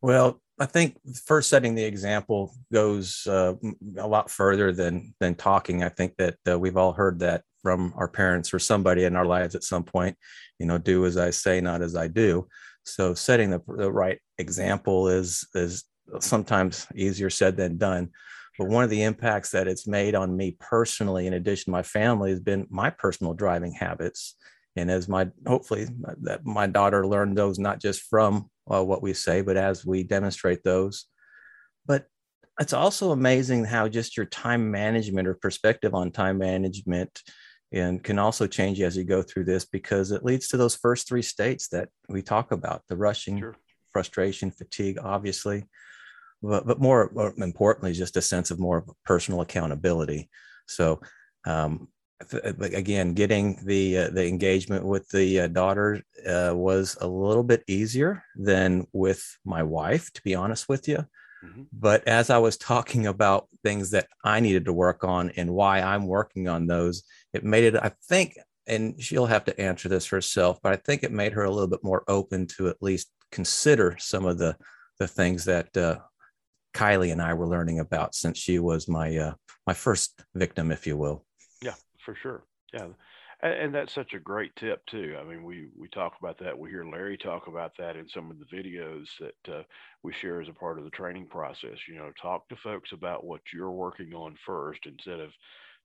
Well, 0.00 0.40
I 0.58 0.66
think 0.66 0.98
first 1.26 1.48
setting 1.48 1.74
the 1.74 1.84
example 1.84 2.54
goes 2.72 3.26
uh, 3.26 3.54
a 3.98 4.06
lot 4.06 4.30
further 4.30 4.72
than 4.72 5.14
than 5.20 5.34
talking. 5.34 5.82
I 5.82 5.88
think 5.88 6.16
that 6.16 6.36
uh, 6.48 6.58
we've 6.58 6.76
all 6.76 6.92
heard 6.92 7.20
that 7.20 7.42
from 7.62 7.92
our 7.96 8.08
parents 8.08 8.52
or 8.52 8.58
somebody 8.58 9.04
in 9.04 9.16
our 9.16 9.24
lives 9.24 9.54
at 9.54 9.64
some 9.64 9.84
point. 9.84 10.16
You 10.58 10.66
know, 10.66 10.78
do 10.78 11.06
as 11.06 11.16
I 11.16 11.30
say, 11.30 11.60
not 11.60 11.82
as 11.82 11.94
I 11.96 12.08
do. 12.08 12.48
So 12.84 13.14
setting 13.14 13.50
the, 13.50 13.62
the 13.66 13.92
right 13.92 14.18
example 14.38 15.08
is 15.08 15.46
is 15.54 15.84
sometimes 16.20 16.86
easier 16.94 17.30
said 17.30 17.56
than 17.56 17.78
done. 17.78 18.10
But 18.58 18.68
one 18.68 18.84
of 18.84 18.90
the 18.90 19.02
impacts 19.02 19.50
that 19.50 19.66
it's 19.66 19.86
made 19.86 20.14
on 20.14 20.36
me 20.36 20.56
personally, 20.60 21.26
in 21.26 21.34
addition 21.34 21.66
to 21.66 21.70
my 21.70 21.82
family, 21.82 22.30
has 22.30 22.40
been 22.40 22.66
my 22.70 22.90
personal 22.90 23.32
driving 23.32 23.72
habits. 23.72 24.34
And 24.76 24.90
as 24.90 25.08
my 25.08 25.28
hopefully 25.46 25.86
that 26.22 26.44
my 26.44 26.66
daughter 26.66 27.06
learned 27.06 27.36
those 27.36 27.58
not 27.58 27.80
just 27.80 28.02
from 28.02 28.50
uh, 28.70 28.84
what 28.84 29.02
we 29.02 29.14
say, 29.14 29.40
but 29.40 29.56
as 29.56 29.84
we 29.84 30.02
demonstrate 30.02 30.62
those. 30.64 31.06
But 31.86 32.06
it's 32.60 32.72
also 32.72 33.12
amazing 33.12 33.64
how 33.64 33.88
just 33.88 34.16
your 34.16 34.26
time 34.26 34.70
management 34.70 35.28
or 35.28 35.34
perspective 35.34 35.94
on 35.94 36.10
time 36.10 36.38
management 36.38 37.22
and 37.72 38.02
can 38.02 38.18
also 38.18 38.46
change 38.46 38.80
as 38.80 38.96
you 38.96 39.04
go 39.04 39.22
through 39.22 39.44
this 39.44 39.64
because 39.64 40.10
it 40.10 40.24
leads 40.24 40.48
to 40.48 40.58
those 40.58 40.76
first 40.76 41.08
three 41.08 41.22
states 41.22 41.68
that 41.68 41.88
we 42.08 42.20
talk 42.20 42.52
about 42.52 42.82
the 42.88 42.96
rushing 42.96 43.38
sure. 43.38 43.56
frustration 43.90 44.50
fatigue 44.50 44.98
obviously 45.02 45.64
but, 46.42 46.66
but 46.66 46.80
more, 46.80 47.10
more 47.14 47.32
importantly 47.38 47.92
just 47.92 48.16
a 48.16 48.22
sense 48.22 48.50
of 48.50 48.58
more 48.58 48.84
personal 49.04 49.40
accountability 49.40 50.28
so 50.66 51.00
um, 51.44 51.88
again 52.42 53.14
getting 53.14 53.58
the 53.64 53.98
uh, 53.98 54.10
the 54.10 54.26
engagement 54.26 54.84
with 54.84 55.08
the 55.10 55.40
uh, 55.40 55.46
daughter 55.48 56.02
uh, 56.26 56.52
was 56.54 56.96
a 57.00 57.06
little 57.06 57.42
bit 57.42 57.64
easier 57.66 58.22
than 58.36 58.86
with 58.92 59.38
my 59.44 59.62
wife 59.62 60.12
to 60.12 60.22
be 60.22 60.34
honest 60.34 60.68
with 60.68 60.86
you 60.88 61.04
mm-hmm. 61.44 61.62
but 61.72 62.06
as 62.06 62.30
i 62.30 62.38
was 62.38 62.56
talking 62.56 63.06
about 63.06 63.48
things 63.62 63.90
that 63.90 64.06
i 64.24 64.40
needed 64.40 64.64
to 64.64 64.72
work 64.72 65.04
on 65.04 65.30
and 65.30 65.50
why 65.50 65.80
i'm 65.80 66.06
working 66.06 66.48
on 66.48 66.66
those 66.66 67.02
it 67.32 67.44
made 67.44 67.64
it 67.64 67.76
i 67.76 67.90
think 68.08 68.36
and 68.66 69.02
she'll 69.02 69.26
have 69.26 69.44
to 69.44 69.60
answer 69.60 69.88
this 69.88 70.06
herself 70.06 70.60
but 70.62 70.72
i 70.72 70.76
think 70.76 71.02
it 71.02 71.12
made 71.12 71.32
her 71.32 71.44
a 71.44 71.50
little 71.50 71.68
bit 71.68 71.82
more 71.82 72.04
open 72.08 72.46
to 72.46 72.68
at 72.68 72.82
least 72.82 73.10
consider 73.30 73.96
some 73.98 74.24
of 74.24 74.38
the 74.38 74.56
the 74.98 75.08
things 75.08 75.44
that 75.46 75.76
uh, 75.76 75.98
kylie 76.72 77.12
and 77.12 77.22
i 77.22 77.34
were 77.34 77.48
learning 77.48 77.80
about 77.80 78.14
since 78.14 78.38
she 78.38 78.58
was 78.58 78.88
my 78.88 79.16
uh, 79.16 79.34
my 79.66 79.74
first 79.74 80.24
victim 80.34 80.72
if 80.72 80.86
you 80.86 80.96
will 80.96 81.24
Yeah, 81.62 81.74
for 82.04 82.14
sure. 82.14 82.44
Yeah. 82.72 82.88
And, 83.42 83.54
and, 83.54 83.74
that's 83.74 83.92
such 83.92 84.14
a 84.14 84.18
great 84.20 84.54
tip 84.56 84.84
too. 84.86 85.16
I 85.20 85.24
mean, 85.24 85.42
we, 85.42 85.68
we 85.76 85.88
talk 85.88 86.14
about 86.20 86.38
that. 86.38 86.56
We 86.56 86.70
hear 86.70 86.84
Larry 86.84 87.16
talk 87.16 87.46
about 87.48 87.72
that 87.78 87.96
in 87.96 88.08
some 88.08 88.30
of 88.30 88.38
the 88.38 88.56
videos 88.56 89.06
that 89.20 89.54
uh, 89.54 89.62
we 90.02 90.12
share 90.12 90.40
as 90.40 90.48
a 90.48 90.52
part 90.52 90.78
of 90.78 90.84
the 90.84 90.90
training 90.90 91.26
process. 91.26 91.78
You 91.88 91.96
know, 91.96 92.12
talk 92.20 92.48
to 92.48 92.56
folks 92.56 92.92
about 92.92 93.24
what 93.24 93.40
you're 93.52 93.70
working 93.70 94.14
on 94.14 94.36
first 94.46 94.80
instead 94.86 95.20
of 95.20 95.30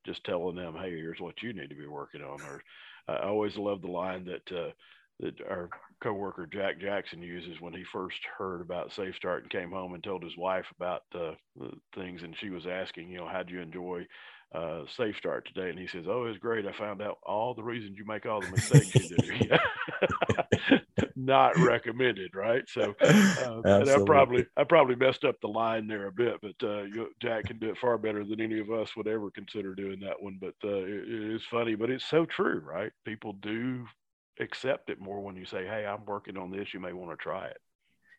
just 0.06 0.24
telling 0.24 0.56
them, 0.56 0.74
Hey, 0.74 0.90
here's 0.90 1.20
what 1.20 1.42
you 1.42 1.52
need 1.52 1.70
to 1.70 1.76
be 1.76 1.86
working 1.86 2.22
on. 2.22 2.40
Or 2.42 2.62
I 3.08 3.26
always 3.26 3.56
love 3.56 3.82
the 3.82 3.88
line 3.88 4.24
that, 4.26 4.56
uh, 4.56 4.70
that 5.20 5.40
our 5.48 5.68
coworker 6.02 6.46
Jack 6.46 6.80
Jackson 6.80 7.20
uses 7.22 7.60
when 7.60 7.72
he 7.72 7.84
first 7.92 8.18
heard 8.38 8.60
about 8.60 8.92
Safe 8.92 9.16
Start 9.16 9.42
and 9.42 9.50
came 9.50 9.70
home 9.70 9.94
and 9.94 10.02
told 10.02 10.22
his 10.22 10.36
wife 10.36 10.66
about 10.76 11.02
uh, 11.14 11.32
the 11.56 11.72
things, 11.94 12.22
and 12.22 12.36
she 12.38 12.50
was 12.50 12.66
asking, 12.66 13.10
you 13.10 13.18
know, 13.18 13.28
how'd 13.28 13.50
you 13.50 13.60
enjoy 13.60 14.06
uh, 14.54 14.82
Safe 14.96 15.16
Start 15.16 15.46
today, 15.46 15.70
and 15.70 15.78
he 15.78 15.86
says, 15.86 16.06
"Oh, 16.08 16.24
it's 16.24 16.38
great. 16.38 16.66
I 16.66 16.72
found 16.72 17.02
out 17.02 17.18
all 17.22 17.54
the 17.54 17.62
reasons 17.62 17.98
you 17.98 18.06
make 18.06 18.26
all 18.26 18.40
the 18.40 18.50
mistakes 18.50 18.94
you 18.94 19.16
do." 19.16 19.58
Not 21.16 21.58
recommended, 21.58 22.34
right? 22.34 22.62
So, 22.68 22.94
uh, 23.00 23.60
and 23.64 23.90
I 23.90 23.98
probably 24.06 24.46
I 24.56 24.64
probably 24.64 24.94
messed 24.94 25.24
up 25.24 25.36
the 25.40 25.48
line 25.48 25.86
there 25.86 26.06
a 26.06 26.12
bit, 26.12 26.36
but 26.40 26.54
uh, 26.62 26.82
you, 26.82 27.08
Jack 27.20 27.46
can 27.46 27.58
do 27.58 27.70
it 27.70 27.78
far 27.78 27.98
better 27.98 28.24
than 28.24 28.40
any 28.40 28.58
of 28.58 28.70
us 28.70 28.96
would 28.96 29.08
ever 29.08 29.30
consider 29.30 29.74
doing 29.74 30.00
that 30.00 30.20
one. 30.20 30.38
But 30.40 30.54
uh, 30.64 30.78
it, 30.78 31.08
it 31.08 31.34
is 31.34 31.42
funny, 31.50 31.74
but 31.74 31.90
it's 31.90 32.06
so 32.06 32.24
true, 32.24 32.62
right? 32.64 32.92
People 33.04 33.34
do 33.34 33.84
accept 34.40 34.90
it 34.90 35.00
more 35.00 35.20
when 35.20 35.36
you 35.36 35.44
say, 35.44 35.66
"Hey, 35.66 35.86
I'm 35.86 36.04
working 36.04 36.36
on 36.36 36.50
this. 36.50 36.72
You 36.72 36.80
may 36.80 36.92
want 36.92 37.10
to 37.10 37.22
try 37.22 37.46
it." 37.46 37.58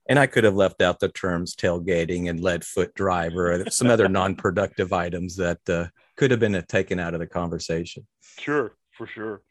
And 0.07 0.17
I 0.17 0.25
could 0.25 0.43
have 0.43 0.55
left 0.55 0.81
out 0.81 0.99
the 0.99 1.09
terms 1.09 1.55
tailgating 1.55 2.29
and 2.29 2.39
lead 2.39 2.65
foot 2.65 2.95
drive 2.95 3.35
or 3.35 3.69
some 3.69 3.89
other 3.89 4.09
non-productive 4.09 4.91
items 4.91 5.35
that 5.35 5.69
uh, 5.69 5.87
could 6.17 6.31
have 6.31 6.39
been 6.39 6.63
taken 6.67 6.99
out 6.99 7.13
of 7.13 7.19
the 7.19 7.27
conversation. 7.27 8.07
Sure, 8.39 8.75
for 8.97 9.05
sure. 9.07 9.41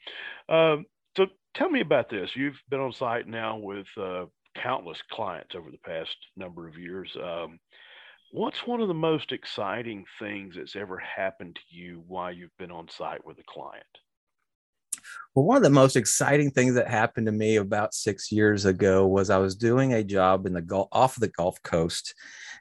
Um, 0.48 0.86
so 1.16 1.26
tell 1.54 1.70
me 1.70 1.80
about 1.80 2.10
this. 2.10 2.34
You've 2.34 2.60
been 2.68 2.80
on 2.80 2.92
site 2.92 3.28
now 3.28 3.56
with 3.56 3.86
uh, 3.96 4.26
countless 4.56 4.98
clients 5.10 5.54
over 5.54 5.70
the 5.70 5.78
past 5.78 6.16
number 6.36 6.68
of 6.68 6.76
years. 6.76 7.16
Um, 7.16 7.58
what's 8.32 8.66
one 8.66 8.80
of 8.80 8.88
the 8.88 8.94
most 8.94 9.32
exciting 9.32 10.04
things 10.18 10.56
that's 10.56 10.76
ever 10.76 10.98
happened 10.98 11.56
to 11.56 11.76
you 11.76 12.02
while 12.06 12.32
you've 12.32 12.56
been 12.58 12.70
on 12.70 12.88
site 12.88 13.24
with 13.24 13.38
a 13.38 13.44
client? 13.48 13.84
Well, 15.34 15.44
one 15.44 15.56
of 15.56 15.62
the 15.62 15.70
most 15.70 15.96
exciting 15.96 16.50
things 16.50 16.74
that 16.74 16.88
happened 16.88 17.26
to 17.26 17.32
me 17.32 17.56
about 17.56 17.94
six 17.94 18.32
years 18.32 18.64
ago 18.64 19.06
was 19.06 19.30
I 19.30 19.38
was 19.38 19.54
doing 19.54 19.92
a 19.92 20.02
job 20.02 20.46
in 20.46 20.52
the 20.52 20.62
Gulf, 20.62 20.88
off 20.90 21.16
of 21.16 21.20
the 21.20 21.28
Gulf 21.28 21.62
Coast 21.62 22.14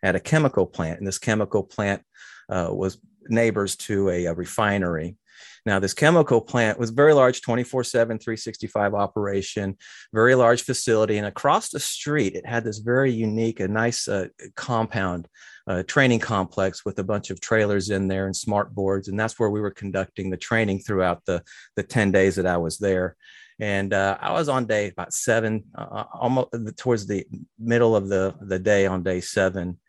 at 0.04 0.16
a 0.16 0.20
chemical 0.20 0.66
plant, 0.66 1.00
and 1.00 1.08
this 1.08 1.18
chemical 1.18 1.63
plant 1.63 2.04
uh, 2.50 2.70
was 2.72 3.00
neighbors 3.30 3.75
to 3.75 4.10
a, 4.10 4.25
a 4.25 4.34
refinery. 4.34 5.18
Now, 5.66 5.80
this 5.80 5.94
chemical 5.94 6.39
plant 6.39 6.80
was 6.80 6.92
very 6.92 7.13
large, 7.13 7.42
24 7.42 7.84
7, 7.84 8.20
365 8.20 8.94
operation, 8.94 9.75
very 10.13 10.36
large 10.36 10.63
facility. 10.63 11.18
And 11.18 11.27
across 11.27 11.70
the 11.70 11.80
street, 11.80 12.36
it 12.36 12.46
had 12.46 12.63
this 12.63 12.77
very 12.77 13.12
unique, 13.12 13.60
a 13.60 13.68
nice 13.68 14.08
uh, 14.08 14.27
compound, 14.56 15.27
uh, 15.68 15.84
training 15.84 16.20
complex 16.20 16.86
with 16.86 16.98
a 17.00 17.04
bunch 17.04 17.30
of 17.30 17.42
trailers 17.42 17.90
in 17.90 18.08
there 18.08 18.26
and 18.26 18.36
smart 18.36 18.74
boards. 18.74 19.08
And 19.08 19.20
that's 19.20 19.38
where 19.38 19.50
we 19.50 19.62
were 19.62 19.72
conducting 19.72 20.30
the 20.30 20.38
training 20.38 20.80
throughout 20.80 21.26
the, 21.26 21.44
the 21.76 21.84
10 21.84 22.12
days 22.12 22.36
that 22.36 22.48
I 22.48 22.58
was 22.58 22.78
there. 22.78 23.16
And 23.60 23.94
uh, 23.94 24.18
I 24.22 24.32
was 24.34 24.50
on 24.50 24.66
day 24.66 24.90
about 24.90 25.14
seven, 25.14 25.64
uh, 25.76 26.06
almost 26.14 26.50
towards 26.78 27.08
the 27.08 27.26
middle 27.60 27.96
of 27.96 28.08
the, 28.08 28.36
the 28.42 28.60
day 28.60 28.86
on 28.86 29.04
day 29.04 29.20
seven. 29.20 29.80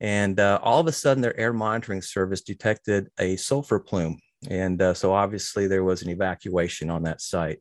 And 0.00 0.40
uh, 0.40 0.60
all 0.62 0.80
of 0.80 0.86
a 0.86 0.92
sudden, 0.92 1.22
their 1.22 1.38
air 1.38 1.52
monitoring 1.52 2.02
service 2.02 2.40
detected 2.40 3.08
a 3.18 3.36
sulfur 3.36 3.80
plume. 3.80 4.18
And 4.48 4.80
uh, 4.80 4.94
so 4.94 5.12
obviously, 5.12 5.66
there 5.66 5.84
was 5.84 6.02
an 6.02 6.10
evacuation 6.10 6.88
on 6.88 7.02
that 7.02 7.20
site. 7.20 7.58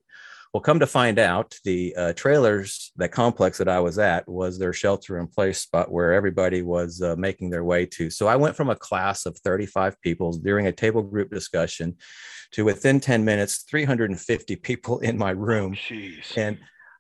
Well, 0.58 0.64
come 0.64 0.80
to 0.80 0.88
find 0.88 1.20
out, 1.20 1.56
the 1.66 1.96
uh, 1.96 2.14
trailers, 2.14 2.92
that 2.96 3.12
complex 3.12 3.60
that 3.60 3.68
I 3.68 3.80
was 3.80 4.00
at, 4.00 4.28
was 4.28 4.58
their 4.58 4.74
shelter 4.74 5.20
in 5.20 5.28
place 5.28 5.60
spot 5.60 5.92
where 5.92 6.14
everybody 6.14 6.64
was 6.64 7.00
uh, 7.00 7.16
making 7.16 7.52
their 7.52 7.64
way 7.64 7.86
to. 7.86 8.10
So 8.10 8.26
I 8.26 8.38
went 8.38 8.56
from 8.56 8.72
a 8.72 8.76
class 8.76 9.28
of 9.28 9.38
35 9.38 10.02
people 10.02 10.32
during 10.32 10.66
a 10.66 10.72
table 10.72 11.04
group 11.04 11.30
discussion 11.30 11.98
to 12.54 12.66
within 12.66 13.00
10 13.00 13.24
minutes, 13.24 13.66
350 13.70 14.56
people 14.56 14.98
in 14.98 15.16
my 15.16 15.30
room. 15.30 15.76
Jeez. 15.76 16.36
And 16.36 16.58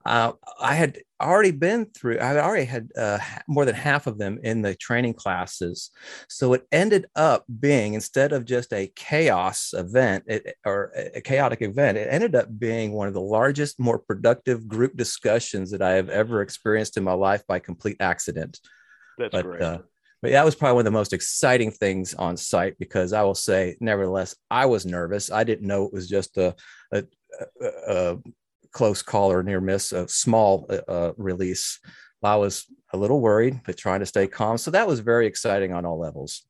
uh, 0.08 0.32
I 0.60 0.76
had 0.76 1.00
already 1.22 1.52
been 1.52 1.88
through, 1.88 2.20
I 2.20 2.40
already 2.40 2.66
had 2.66 2.92
uh, 2.98 3.20
more 3.48 3.66
than 3.66 3.76
half 3.76 4.08
of 4.08 4.18
them 4.18 4.40
in 4.42 4.62
the 4.62 4.74
training 4.74 5.16
classes. 5.16 5.92
So 6.30 6.54
it 6.54 6.66
ended 6.72 7.08
up 7.16 7.44
being, 7.60 7.94
instead 7.94 8.32
of 8.32 8.46
just 8.46 8.72
a 8.72 8.92
chaos 8.96 9.74
event 9.74 10.24
it, 10.28 10.56
or 10.66 10.94
a 11.14 11.20
chaotic 11.20 11.62
event, 11.62 11.98
it 11.98 12.08
ended 12.10 12.36
up 12.36 12.48
being 12.58 12.94
one 12.94 13.10
of 13.10 13.14
the 13.14 13.22
largest, 13.22 13.80
more 13.80 14.00
productive 14.00 14.68
group 14.68 14.96
discussions 14.96 15.72
that 15.72 15.82
I 15.82 15.92
have 15.92 16.10
ever 16.10 16.42
experienced 16.42 16.96
in 16.96 17.04
my 17.04 17.14
life 17.14 17.46
by 17.46 17.60
complete 17.60 17.98
accident. 18.00 18.60
That's 19.18 19.34
but, 19.34 19.46
great. 19.46 19.62
Uh, 19.62 19.80
but 20.22 20.32
that 20.32 20.46
was 20.46 20.56
probably 20.56 20.76
one 20.76 20.82
of 20.82 20.86
the 20.86 20.92
most 20.92 21.14
exciting 21.14 21.72
things 21.72 22.14
on 22.14 22.38
site 22.38 22.80
because 22.80 23.12
I 23.12 23.24
will 23.24 23.36
say, 23.36 23.76
nevertheless, 23.82 24.36
I 24.50 24.68
was 24.68 24.86
nervous. 24.86 25.32
I 25.32 25.44
didn't 25.44 25.68
know 25.68 25.86
it 25.86 25.94
was 25.94 26.08
just 26.08 26.38
a, 26.38 26.56
a, 26.92 27.04
a, 27.62 27.68
a 27.88 28.18
close 28.78 29.02
call 29.02 29.32
or 29.32 29.42
near 29.42 29.60
miss, 29.60 29.92
a 29.92 30.08
small 30.08 30.68
uh, 30.70 30.92
uh, 30.92 31.14
release. 31.18 31.80
I 32.22 32.36
was 32.36 32.66
a 32.94 32.98
little 32.98 33.20
worried, 33.20 33.62
but 33.66 33.76
trying 33.76 34.02
to 34.02 34.06
stay 34.06 34.28
calm. 34.28 34.60
So 34.60 34.70
that 34.72 34.88
was 34.88 35.00
very 35.00 35.26
exciting 35.26 35.74
on 35.74 35.84
all 35.84 36.00
levels. 36.00 36.46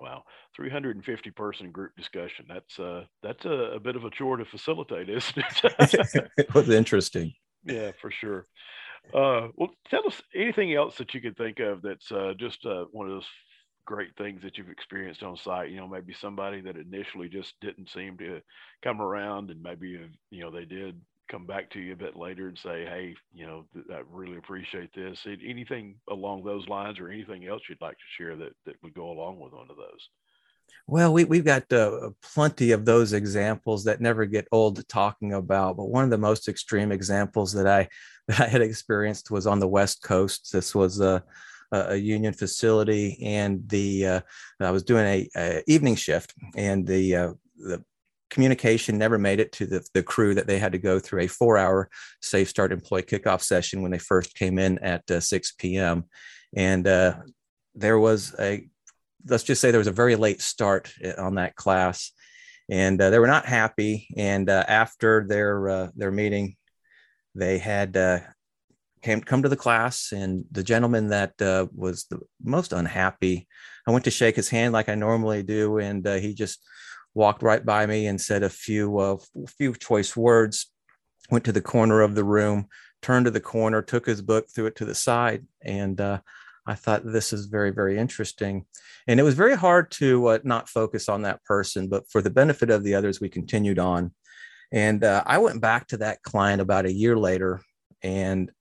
Wow, 0.00 0.24
350 0.56 1.30
person 1.30 1.70
group 1.70 1.92
discussion. 1.96 2.46
That's 2.48 2.78
uh, 2.80 3.04
that's 3.22 3.44
a, 3.44 3.76
a 3.76 3.80
bit 3.80 3.94
of 3.94 4.04
a 4.04 4.10
chore 4.10 4.36
to 4.38 4.44
facilitate, 4.44 5.08
isn't 5.08 5.36
it? 5.36 6.30
it 6.36 6.54
was 6.54 6.68
interesting. 6.68 7.32
Yeah, 7.64 7.92
for 8.00 8.10
sure. 8.10 8.46
Uh, 9.14 9.48
well, 9.54 9.70
tell 9.88 10.06
us 10.06 10.20
anything 10.34 10.74
else 10.74 10.96
that 10.96 11.14
you 11.14 11.20
could 11.20 11.36
think 11.36 11.60
of 11.60 11.80
that's 11.80 12.10
uh, 12.10 12.32
just 12.36 12.66
uh, 12.66 12.86
one 12.90 13.06
of 13.06 13.12
those 13.12 13.28
great 13.84 14.16
things 14.16 14.42
that 14.42 14.58
you've 14.58 14.68
experienced 14.68 15.22
on 15.22 15.36
site. 15.36 15.70
You 15.70 15.76
know, 15.76 15.86
maybe 15.86 16.12
somebody 16.12 16.60
that 16.62 16.76
initially 16.76 17.28
just 17.28 17.54
didn't 17.60 17.90
seem 17.90 18.18
to 18.18 18.40
come 18.82 19.00
around, 19.00 19.50
and 19.50 19.62
maybe 19.62 19.90
you 20.30 20.40
know 20.40 20.50
they 20.50 20.64
did 20.64 21.00
come 21.28 21.46
back 21.46 21.70
to 21.70 21.80
you 21.80 21.92
a 21.92 21.96
bit 21.96 22.16
later 22.16 22.48
and 22.48 22.58
say, 22.58 22.84
hey, 22.84 23.14
you 23.34 23.46
know, 23.46 23.64
th- 23.72 23.86
I 23.92 24.02
really 24.10 24.36
appreciate 24.36 24.94
this. 24.94 25.26
Anything 25.26 25.96
along 26.10 26.44
those 26.44 26.68
lines 26.68 26.98
or 26.98 27.08
anything 27.08 27.46
else 27.46 27.62
you'd 27.68 27.80
like 27.80 27.96
to 27.96 28.22
share 28.22 28.36
that, 28.36 28.52
that 28.64 28.82
would 28.82 28.94
go 28.94 29.10
along 29.10 29.40
with 29.40 29.52
one 29.52 29.70
of 29.70 29.76
those? 29.76 30.08
Well, 30.88 31.12
we, 31.12 31.24
we've 31.24 31.44
got 31.44 31.72
uh, 31.72 32.10
plenty 32.22 32.72
of 32.72 32.84
those 32.84 33.12
examples 33.12 33.84
that 33.84 34.00
never 34.00 34.24
get 34.24 34.48
old 34.52 34.86
talking 34.88 35.32
about. 35.32 35.76
But 35.76 35.90
one 35.90 36.04
of 36.04 36.10
the 36.10 36.18
most 36.18 36.48
extreme 36.48 36.92
examples 36.92 37.52
that 37.54 37.66
I, 37.66 37.88
that 38.28 38.40
I 38.40 38.46
had 38.48 38.62
experienced 38.62 39.30
was 39.30 39.46
on 39.46 39.60
the 39.60 39.68
West 39.68 40.02
Coast. 40.02 40.52
This 40.52 40.74
was 40.74 41.00
a, 41.00 41.22
a 41.72 41.96
union 41.96 42.32
facility, 42.32 43.18
and 43.22 43.68
the 43.68 44.06
uh, 44.06 44.20
I 44.60 44.70
was 44.70 44.84
doing 44.84 45.06
a, 45.06 45.28
a, 45.36 45.62
evening 45.66 45.96
shift, 45.96 46.34
and 46.56 46.86
the 46.86 47.16
uh, 47.16 47.32
the 47.56 47.84
communication 48.30 48.98
never 48.98 49.18
made 49.18 49.40
it 49.40 49.52
to 49.52 49.66
the, 49.66 49.86
the 49.94 50.02
crew 50.02 50.34
that 50.34 50.46
they 50.46 50.58
had 50.58 50.72
to 50.72 50.78
go 50.78 50.98
through 50.98 51.22
a 51.22 51.26
four 51.26 51.56
hour 51.56 51.88
safe 52.20 52.48
start 52.48 52.72
employee 52.72 53.02
kickoff 53.02 53.42
session 53.42 53.82
when 53.82 53.90
they 53.90 53.98
first 53.98 54.34
came 54.34 54.58
in 54.58 54.78
at 54.80 55.08
uh, 55.10 55.20
6 55.20 55.52
p.m. 55.52 56.04
And 56.54 56.86
uh, 56.86 57.16
there 57.74 57.98
was 57.98 58.34
a 58.38 58.68
let's 59.28 59.42
just 59.42 59.60
say 59.60 59.70
there 59.70 59.78
was 59.78 59.86
a 59.86 59.92
very 59.92 60.16
late 60.16 60.40
start 60.40 60.92
eh, 61.02 61.12
on 61.18 61.36
that 61.36 61.56
class, 61.56 62.12
and 62.68 63.00
uh, 63.00 63.10
they 63.10 63.18
were 63.18 63.26
not 63.26 63.46
happy. 63.46 64.08
And 64.16 64.48
uh, 64.48 64.64
after 64.66 65.26
their 65.28 65.68
uh, 65.68 65.88
their 65.96 66.10
meeting, 66.10 66.56
they 67.34 67.58
had 67.58 67.96
uh, 67.96 68.20
came 69.02 69.20
come 69.20 69.42
to 69.42 69.48
the 69.48 69.56
class, 69.56 70.12
and 70.12 70.44
the 70.50 70.62
gentleman 70.62 71.08
that 71.08 71.40
uh, 71.40 71.66
was 71.74 72.04
the 72.04 72.20
most 72.42 72.72
unhappy, 72.72 73.46
I 73.86 73.90
went 73.92 74.04
to 74.04 74.10
shake 74.10 74.36
his 74.36 74.48
hand 74.48 74.72
like 74.72 74.88
I 74.88 74.94
normally 74.94 75.42
do, 75.42 75.78
and 75.78 76.06
uh, 76.06 76.14
he 76.14 76.34
just 76.34 76.60
walked 77.16 77.42
right 77.42 77.64
by 77.64 77.86
me 77.86 78.06
and 78.06 78.20
said 78.20 78.42
a 78.42 78.50
few 78.50 78.98
uh, 78.98 79.16
few 79.58 79.74
choice 79.74 80.16
words. 80.16 80.70
Went 81.30 81.44
to 81.46 81.52
the 81.52 81.62
corner 81.62 82.02
of 82.02 82.14
the 82.14 82.22
room, 82.22 82.66
turned 83.02 83.24
to 83.24 83.32
the 83.32 83.40
corner, 83.40 83.82
took 83.82 84.06
his 84.06 84.22
book, 84.22 84.46
threw 84.54 84.66
it 84.66 84.76
to 84.76 84.84
the 84.84 84.94
side, 84.94 85.44
and 85.64 86.00
uh, 86.00 86.20
I 86.66 86.74
thought 86.74 87.02
this 87.04 87.32
is 87.32 87.46
very, 87.46 87.70
very 87.70 87.98
interesting. 87.98 88.66
And 89.08 89.18
it 89.18 89.24
was 89.24 89.34
very 89.34 89.56
hard 89.56 89.90
to 89.92 90.26
uh, 90.28 90.38
not 90.44 90.68
focus 90.68 91.08
on 91.08 91.22
that 91.22 91.42
person, 91.44 91.88
but 91.88 92.08
for 92.10 92.22
the 92.22 92.30
benefit 92.30 92.70
of 92.70 92.84
the 92.84 92.94
others, 92.94 93.20
we 93.20 93.28
continued 93.28 93.80
on. 93.80 94.12
And 94.72 95.02
uh, 95.02 95.22
I 95.26 95.38
went 95.38 95.60
back 95.60 95.88
to 95.88 95.96
that 95.98 96.22
client 96.22 96.60
about 96.60 96.86
a 96.86 96.92
year 96.92 97.16
later, 97.16 97.60
and 98.02 98.52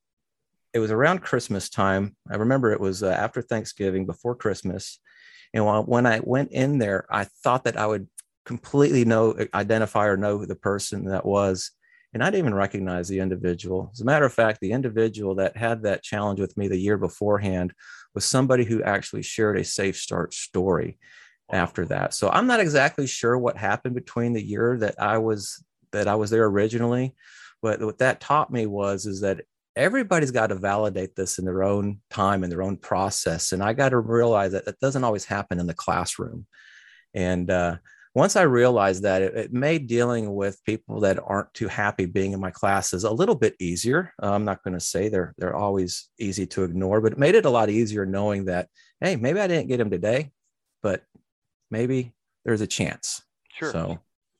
it 0.74 0.80
was 0.80 0.92
around 0.92 1.22
Christmas 1.22 1.70
time. 1.70 2.16
I 2.32 2.38
remember 2.38 2.72
it 2.72 2.80
was 2.80 3.04
uh, 3.04 3.10
after 3.10 3.42
Thanksgiving, 3.42 4.06
before 4.06 4.36
Christmas. 4.36 5.00
And 5.54 5.88
when 5.88 6.06
I 6.06 6.20
went 6.24 6.52
in 6.52 6.80
there, 6.80 7.06
I 7.10 7.26
thought 7.44 7.64
that 7.64 7.78
I 7.78 7.88
would 7.88 8.08
completely 8.46 9.06
know, 9.06 9.36
identify 9.54 10.06
or 10.06 10.18
know 10.18 10.38
who 10.38 10.46
the 10.46 10.56
person 10.56 11.06
that 11.06 11.26
was 11.26 11.72
and 12.16 12.24
I 12.24 12.28
didn't 12.28 12.46
even 12.46 12.54
recognize 12.54 13.10
the 13.10 13.20
individual. 13.20 13.90
As 13.92 14.00
a 14.00 14.06
matter 14.06 14.24
of 14.24 14.32
fact, 14.34 14.62
the 14.62 14.72
individual 14.72 15.36
that 15.36 15.58
had 15.58 15.84
that 15.84 16.02
challenge 16.02 16.40
with 16.40 16.56
me 16.56 16.70
the 16.70 16.78
year 16.78 16.98
beforehand 16.98 17.74
was 18.14 18.24
somebody 18.24 18.64
who 18.64 18.82
actually 18.82 19.22
shared 19.22 19.58
a 19.58 19.66
safe 19.66 19.98
start 19.98 20.34
story 20.34 20.98
after 21.52 21.84
that. 21.88 22.14
So 22.14 22.30
I'm 22.30 22.48
not 22.48 22.62
exactly 22.62 23.06
sure 23.06 23.38
what 23.38 23.58
happened 23.58 23.96
between 23.96 24.32
the 24.32 24.42
year 24.42 24.78
that 24.78 24.96
I 24.98 25.18
was 25.18 25.62
that 25.92 26.08
I 26.08 26.16
was 26.16 26.30
there 26.30 26.46
originally, 26.46 27.14
but 27.62 27.82
what 27.82 27.98
that 27.98 28.22
taught 28.22 28.50
me 28.50 28.66
was 28.66 29.06
is 29.06 29.20
that 29.20 29.42
everybody's 29.76 30.32
got 30.32 30.48
to 30.48 30.56
validate 30.56 31.18
this 31.18 31.38
in 31.38 31.44
their 31.44 31.64
own 31.64 32.00
time 32.10 32.46
in 32.46 32.50
their 32.50 32.64
own 32.64 32.78
process, 32.78 33.52
and 33.52 33.62
I 33.62 33.74
got 33.74 33.90
to 33.90 34.00
realize 34.00 34.54
that 34.54 34.64
that 34.64 34.80
doesn't 34.80 35.04
always 35.04 35.26
happen 35.26 35.60
in 35.60 35.68
the 35.68 35.74
classroom. 35.74 36.48
And 37.14 37.52
uh, 37.52 37.78
once 38.16 38.38
I 38.38 38.44
realized 38.44 39.04
that, 39.04 39.22
it, 39.22 39.36
it, 39.36 39.54
made 39.54 39.88
dealing 39.88 40.34
with 40.34 40.64
people 40.64 41.02
that 41.02 41.20
aren't 41.22 41.54
too 41.54 41.68
happy 41.68 42.06
being 42.06 42.32
in 42.32 42.40
my 42.40 42.50
classes 42.50 43.04
a 43.04 43.12
little 43.12 43.36
bit 43.36 43.56
easier. 43.60 44.14
Uh, 44.24 44.32
I'm 44.32 44.46
not 44.46 44.64
going 44.64 44.74
to 44.74 44.80
say 44.80 45.10
they're 45.10 45.36
they're 45.38 45.56
always 45.56 46.10
easy 46.18 46.48
to 46.48 46.64
ignore, 46.64 47.02
but 47.02 47.12
it 47.12 47.18
made 47.20 47.36
it 47.36 47.46
a 47.46 47.50
lot 47.50 47.70
easier 47.70 48.06
knowing 48.06 48.46
that 48.46 48.70
hey, 49.02 49.18
maybe 49.18 49.40
I 49.40 49.48
didn't 49.48 49.68
get 49.68 49.82
him 49.82 49.90
today, 49.90 50.32
but 50.82 51.04
maybe 51.70 52.14
there's 52.46 52.62
a 52.62 52.68
chance. 52.68 53.22
Sure. 53.60 53.72
So 53.72 54.00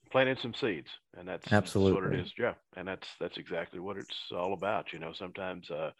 planting 0.10 0.38
some 0.42 0.54
seeds, 0.54 0.88
and 1.18 1.28
that's 1.28 1.52
absolutely 1.52 2.00
that's 2.00 2.12
what 2.12 2.20
it 2.20 2.26
is. 2.26 2.34
Yeah, 2.40 2.54
and 2.78 2.88
that's 2.88 3.08
that's 3.20 3.38
exactly 3.38 3.82
what 3.82 3.98
it's 3.98 4.16
all 4.32 4.54
about. 4.54 4.94
You 4.94 5.00
know, 5.00 5.12
sometimes. 5.14 5.70
Uh, 5.70 5.92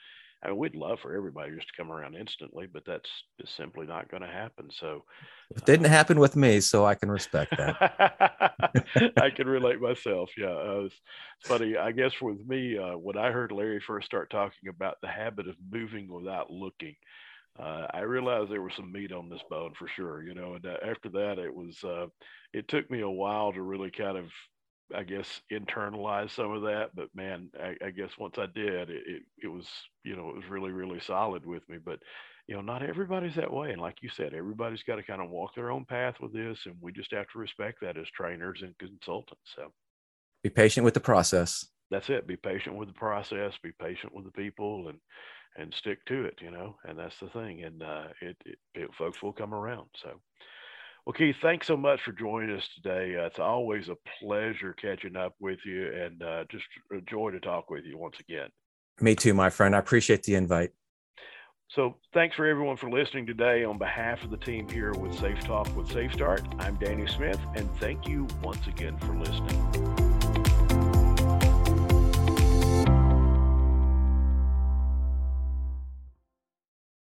I 0.46 0.50
mean, 0.50 0.58
we'd 0.58 0.76
love 0.76 1.00
for 1.00 1.16
everybody 1.16 1.56
just 1.56 1.68
to 1.70 1.74
come 1.76 1.92
around 1.92 2.16
instantly, 2.16 2.68
but 2.72 2.84
that's 2.86 3.10
just 3.42 3.58
simply 3.58 3.88
not 3.88 4.12
going 4.12 4.22
to 4.22 4.30
happen. 4.30 4.70
So 4.80 5.04
it 5.56 5.66
didn't 5.66 5.88
uh, 5.88 5.90
happen 5.90 6.20
with 6.20 6.36
me, 6.36 6.60
so 6.60 6.86
I 6.86 6.94
can 6.94 7.10
respect 7.10 7.58
that. 7.58 8.84
I 9.18 9.30
can 9.32 9.48
relate 9.48 9.82
myself. 9.82 10.30
Yeah, 10.38 10.52
uh, 10.52 10.84
it's 10.86 10.96
funny. 11.42 11.78
I 11.78 11.92
guess 11.92 12.12
with 12.22 12.46
me, 12.46 12.78
uh, 12.78 12.98
when 12.98 13.18
I 13.18 13.32
heard 13.32 13.52
Larry 13.52 13.82
first 13.86 14.06
start 14.06 14.30
talking 14.30 14.70
about 14.70 14.98
the 15.02 15.08
habit 15.08 15.48
of 15.48 15.56
moving 15.72 16.08
without 16.08 16.52
looking, 16.52 16.96
uh, 17.60 17.88
I 17.92 18.02
realized 18.02 18.52
there 18.52 18.62
was 18.62 18.74
some 18.76 18.92
meat 18.92 19.12
on 19.12 19.30
this 19.30 19.44
bone 19.50 19.74
for 19.80 19.88
sure. 19.96 20.22
You 20.22 20.36
know, 20.36 20.54
and 20.54 20.66
uh, 20.66 20.78
after 20.88 21.10
that, 21.10 21.40
it 21.40 21.54
was. 21.54 21.84
Uh, 21.84 22.08
it 22.54 22.68
took 22.68 22.90
me 22.92 23.02
a 23.02 23.10
while 23.10 23.52
to 23.52 23.62
really 23.62 23.92
kind 23.92 24.18
of 24.18 24.26
I 24.94 25.04
guess 25.04 25.42
internalize 25.52 26.32
some 26.32 26.52
of 26.52 26.62
that, 26.64 26.92
but 26.96 27.08
man, 27.16 27.50
I, 27.60 27.76
I 27.84 27.90
guess 27.90 28.12
once 28.20 28.38
I 28.38 28.46
did, 28.46 28.90
it, 28.90 29.04
it, 29.08 29.22
it 29.44 29.48
was 29.48 29.68
you 30.04 30.16
know 30.16 30.30
it 30.30 30.36
was 30.36 30.50
really 30.50 30.72
really 30.72 31.00
solid 31.00 31.46
with 31.46 31.68
me. 31.70 31.78
But 31.84 32.00
you 32.48 32.56
know, 32.56 32.62
not 32.62 32.84
everybody's 32.84 33.36
that 33.36 33.52
way, 33.52 33.72
and 33.72 33.82
like 33.82 33.98
you 34.02 34.10
said, 34.10 34.34
everybody's 34.34 34.84
got 34.84 34.98
to 34.98 35.04
kind 35.04 35.22
of 35.22 35.30
walk 35.30 35.56
their 35.56 35.72
own 35.72 35.86
path 35.86 36.16
with 36.20 36.34
this, 36.34 36.60
and 36.66 36.76
we 36.80 36.92
just 36.92 37.12
have 37.12 37.28
to 37.34 37.40
respect 37.40 37.80
that 37.82 37.98
as 37.98 38.08
trainers 38.10 38.62
and 38.62 38.78
consultants. 38.78 39.42
So, 39.56 39.72
be 40.44 40.50
patient 40.52 40.84
with 40.84 40.94
the 40.94 41.00
process. 41.00 41.66
That's 41.90 42.10
it. 42.10 42.28
Be 42.28 42.36
patient 42.36 42.76
with 42.76 42.88
the 42.88 42.94
process. 42.94 43.54
Be 43.64 43.72
patient 43.72 44.14
with 44.14 44.26
the 44.26 44.32
people, 44.32 44.90
and 44.90 45.00
and 45.58 45.74
stick 45.74 46.06
to 46.06 46.26
it. 46.26 46.38
You 46.42 46.52
know, 46.52 46.76
and 46.84 47.00
that's 47.00 47.20
the 47.20 47.30
thing. 47.30 47.64
And 47.64 47.82
uh, 47.82 48.08
it, 48.22 48.38
it, 48.46 48.60
it 48.76 48.90
folks 48.96 49.24
will 49.24 49.34
come 49.34 49.54
around. 49.54 49.88
So. 50.04 50.20
Well, 51.06 51.14
Keith, 51.14 51.36
thanks 51.42 51.68
so 51.68 51.78
much 51.78 52.02
for 52.02 52.12
joining 52.12 52.56
us 52.56 52.68
today. 52.76 53.16
Uh, 53.16 53.26
it's 53.26 53.38
always 53.38 53.90
a 53.90 53.98
pleasure 54.20 54.74
catching 54.74 55.16
up 55.16 55.36
with 55.40 55.60
you 55.64 55.92
and 55.94 56.24
uh, 56.24 56.46
just 56.50 56.64
a 56.92 57.00
joy 57.02 57.30
to 57.30 57.40
talk 57.40 57.70
with 57.70 57.86
you 57.86 57.98
once 57.98 58.16
again. 58.20 58.50
Me 59.02 59.14
too, 59.14 59.34
my 59.34 59.52
friend. 59.52 59.76
I 59.76 59.80
appreciate 59.80 60.24
the 60.24 60.34
invite. 60.34 60.72
So, 61.70 61.96
thanks 62.14 62.36
for 62.36 62.46
everyone 62.46 62.78
for 62.78 62.90
listening 62.90 63.26
today. 63.26 63.64
On 63.66 63.78
behalf 63.78 64.24
of 64.24 64.32
the 64.32 64.38
team 64.38 64.70
here 64.70 64.94
with 64.94 65.18
Safe 65.20 65.40
Talk 65.42 65.76
with 65.76 65.92
Safe 65.92 66.14
Start, 66.14 66.42
I'm 66.60 66.76
Danny 66.76 67.08
Smith, 67.08 67.40
and 67.56 67.70
thank 67.78 68.08
you 68.08 68.28
once 68.42 68.66
again 68.68 68.98
for 69.00 69.16
listening. 69.16 70.05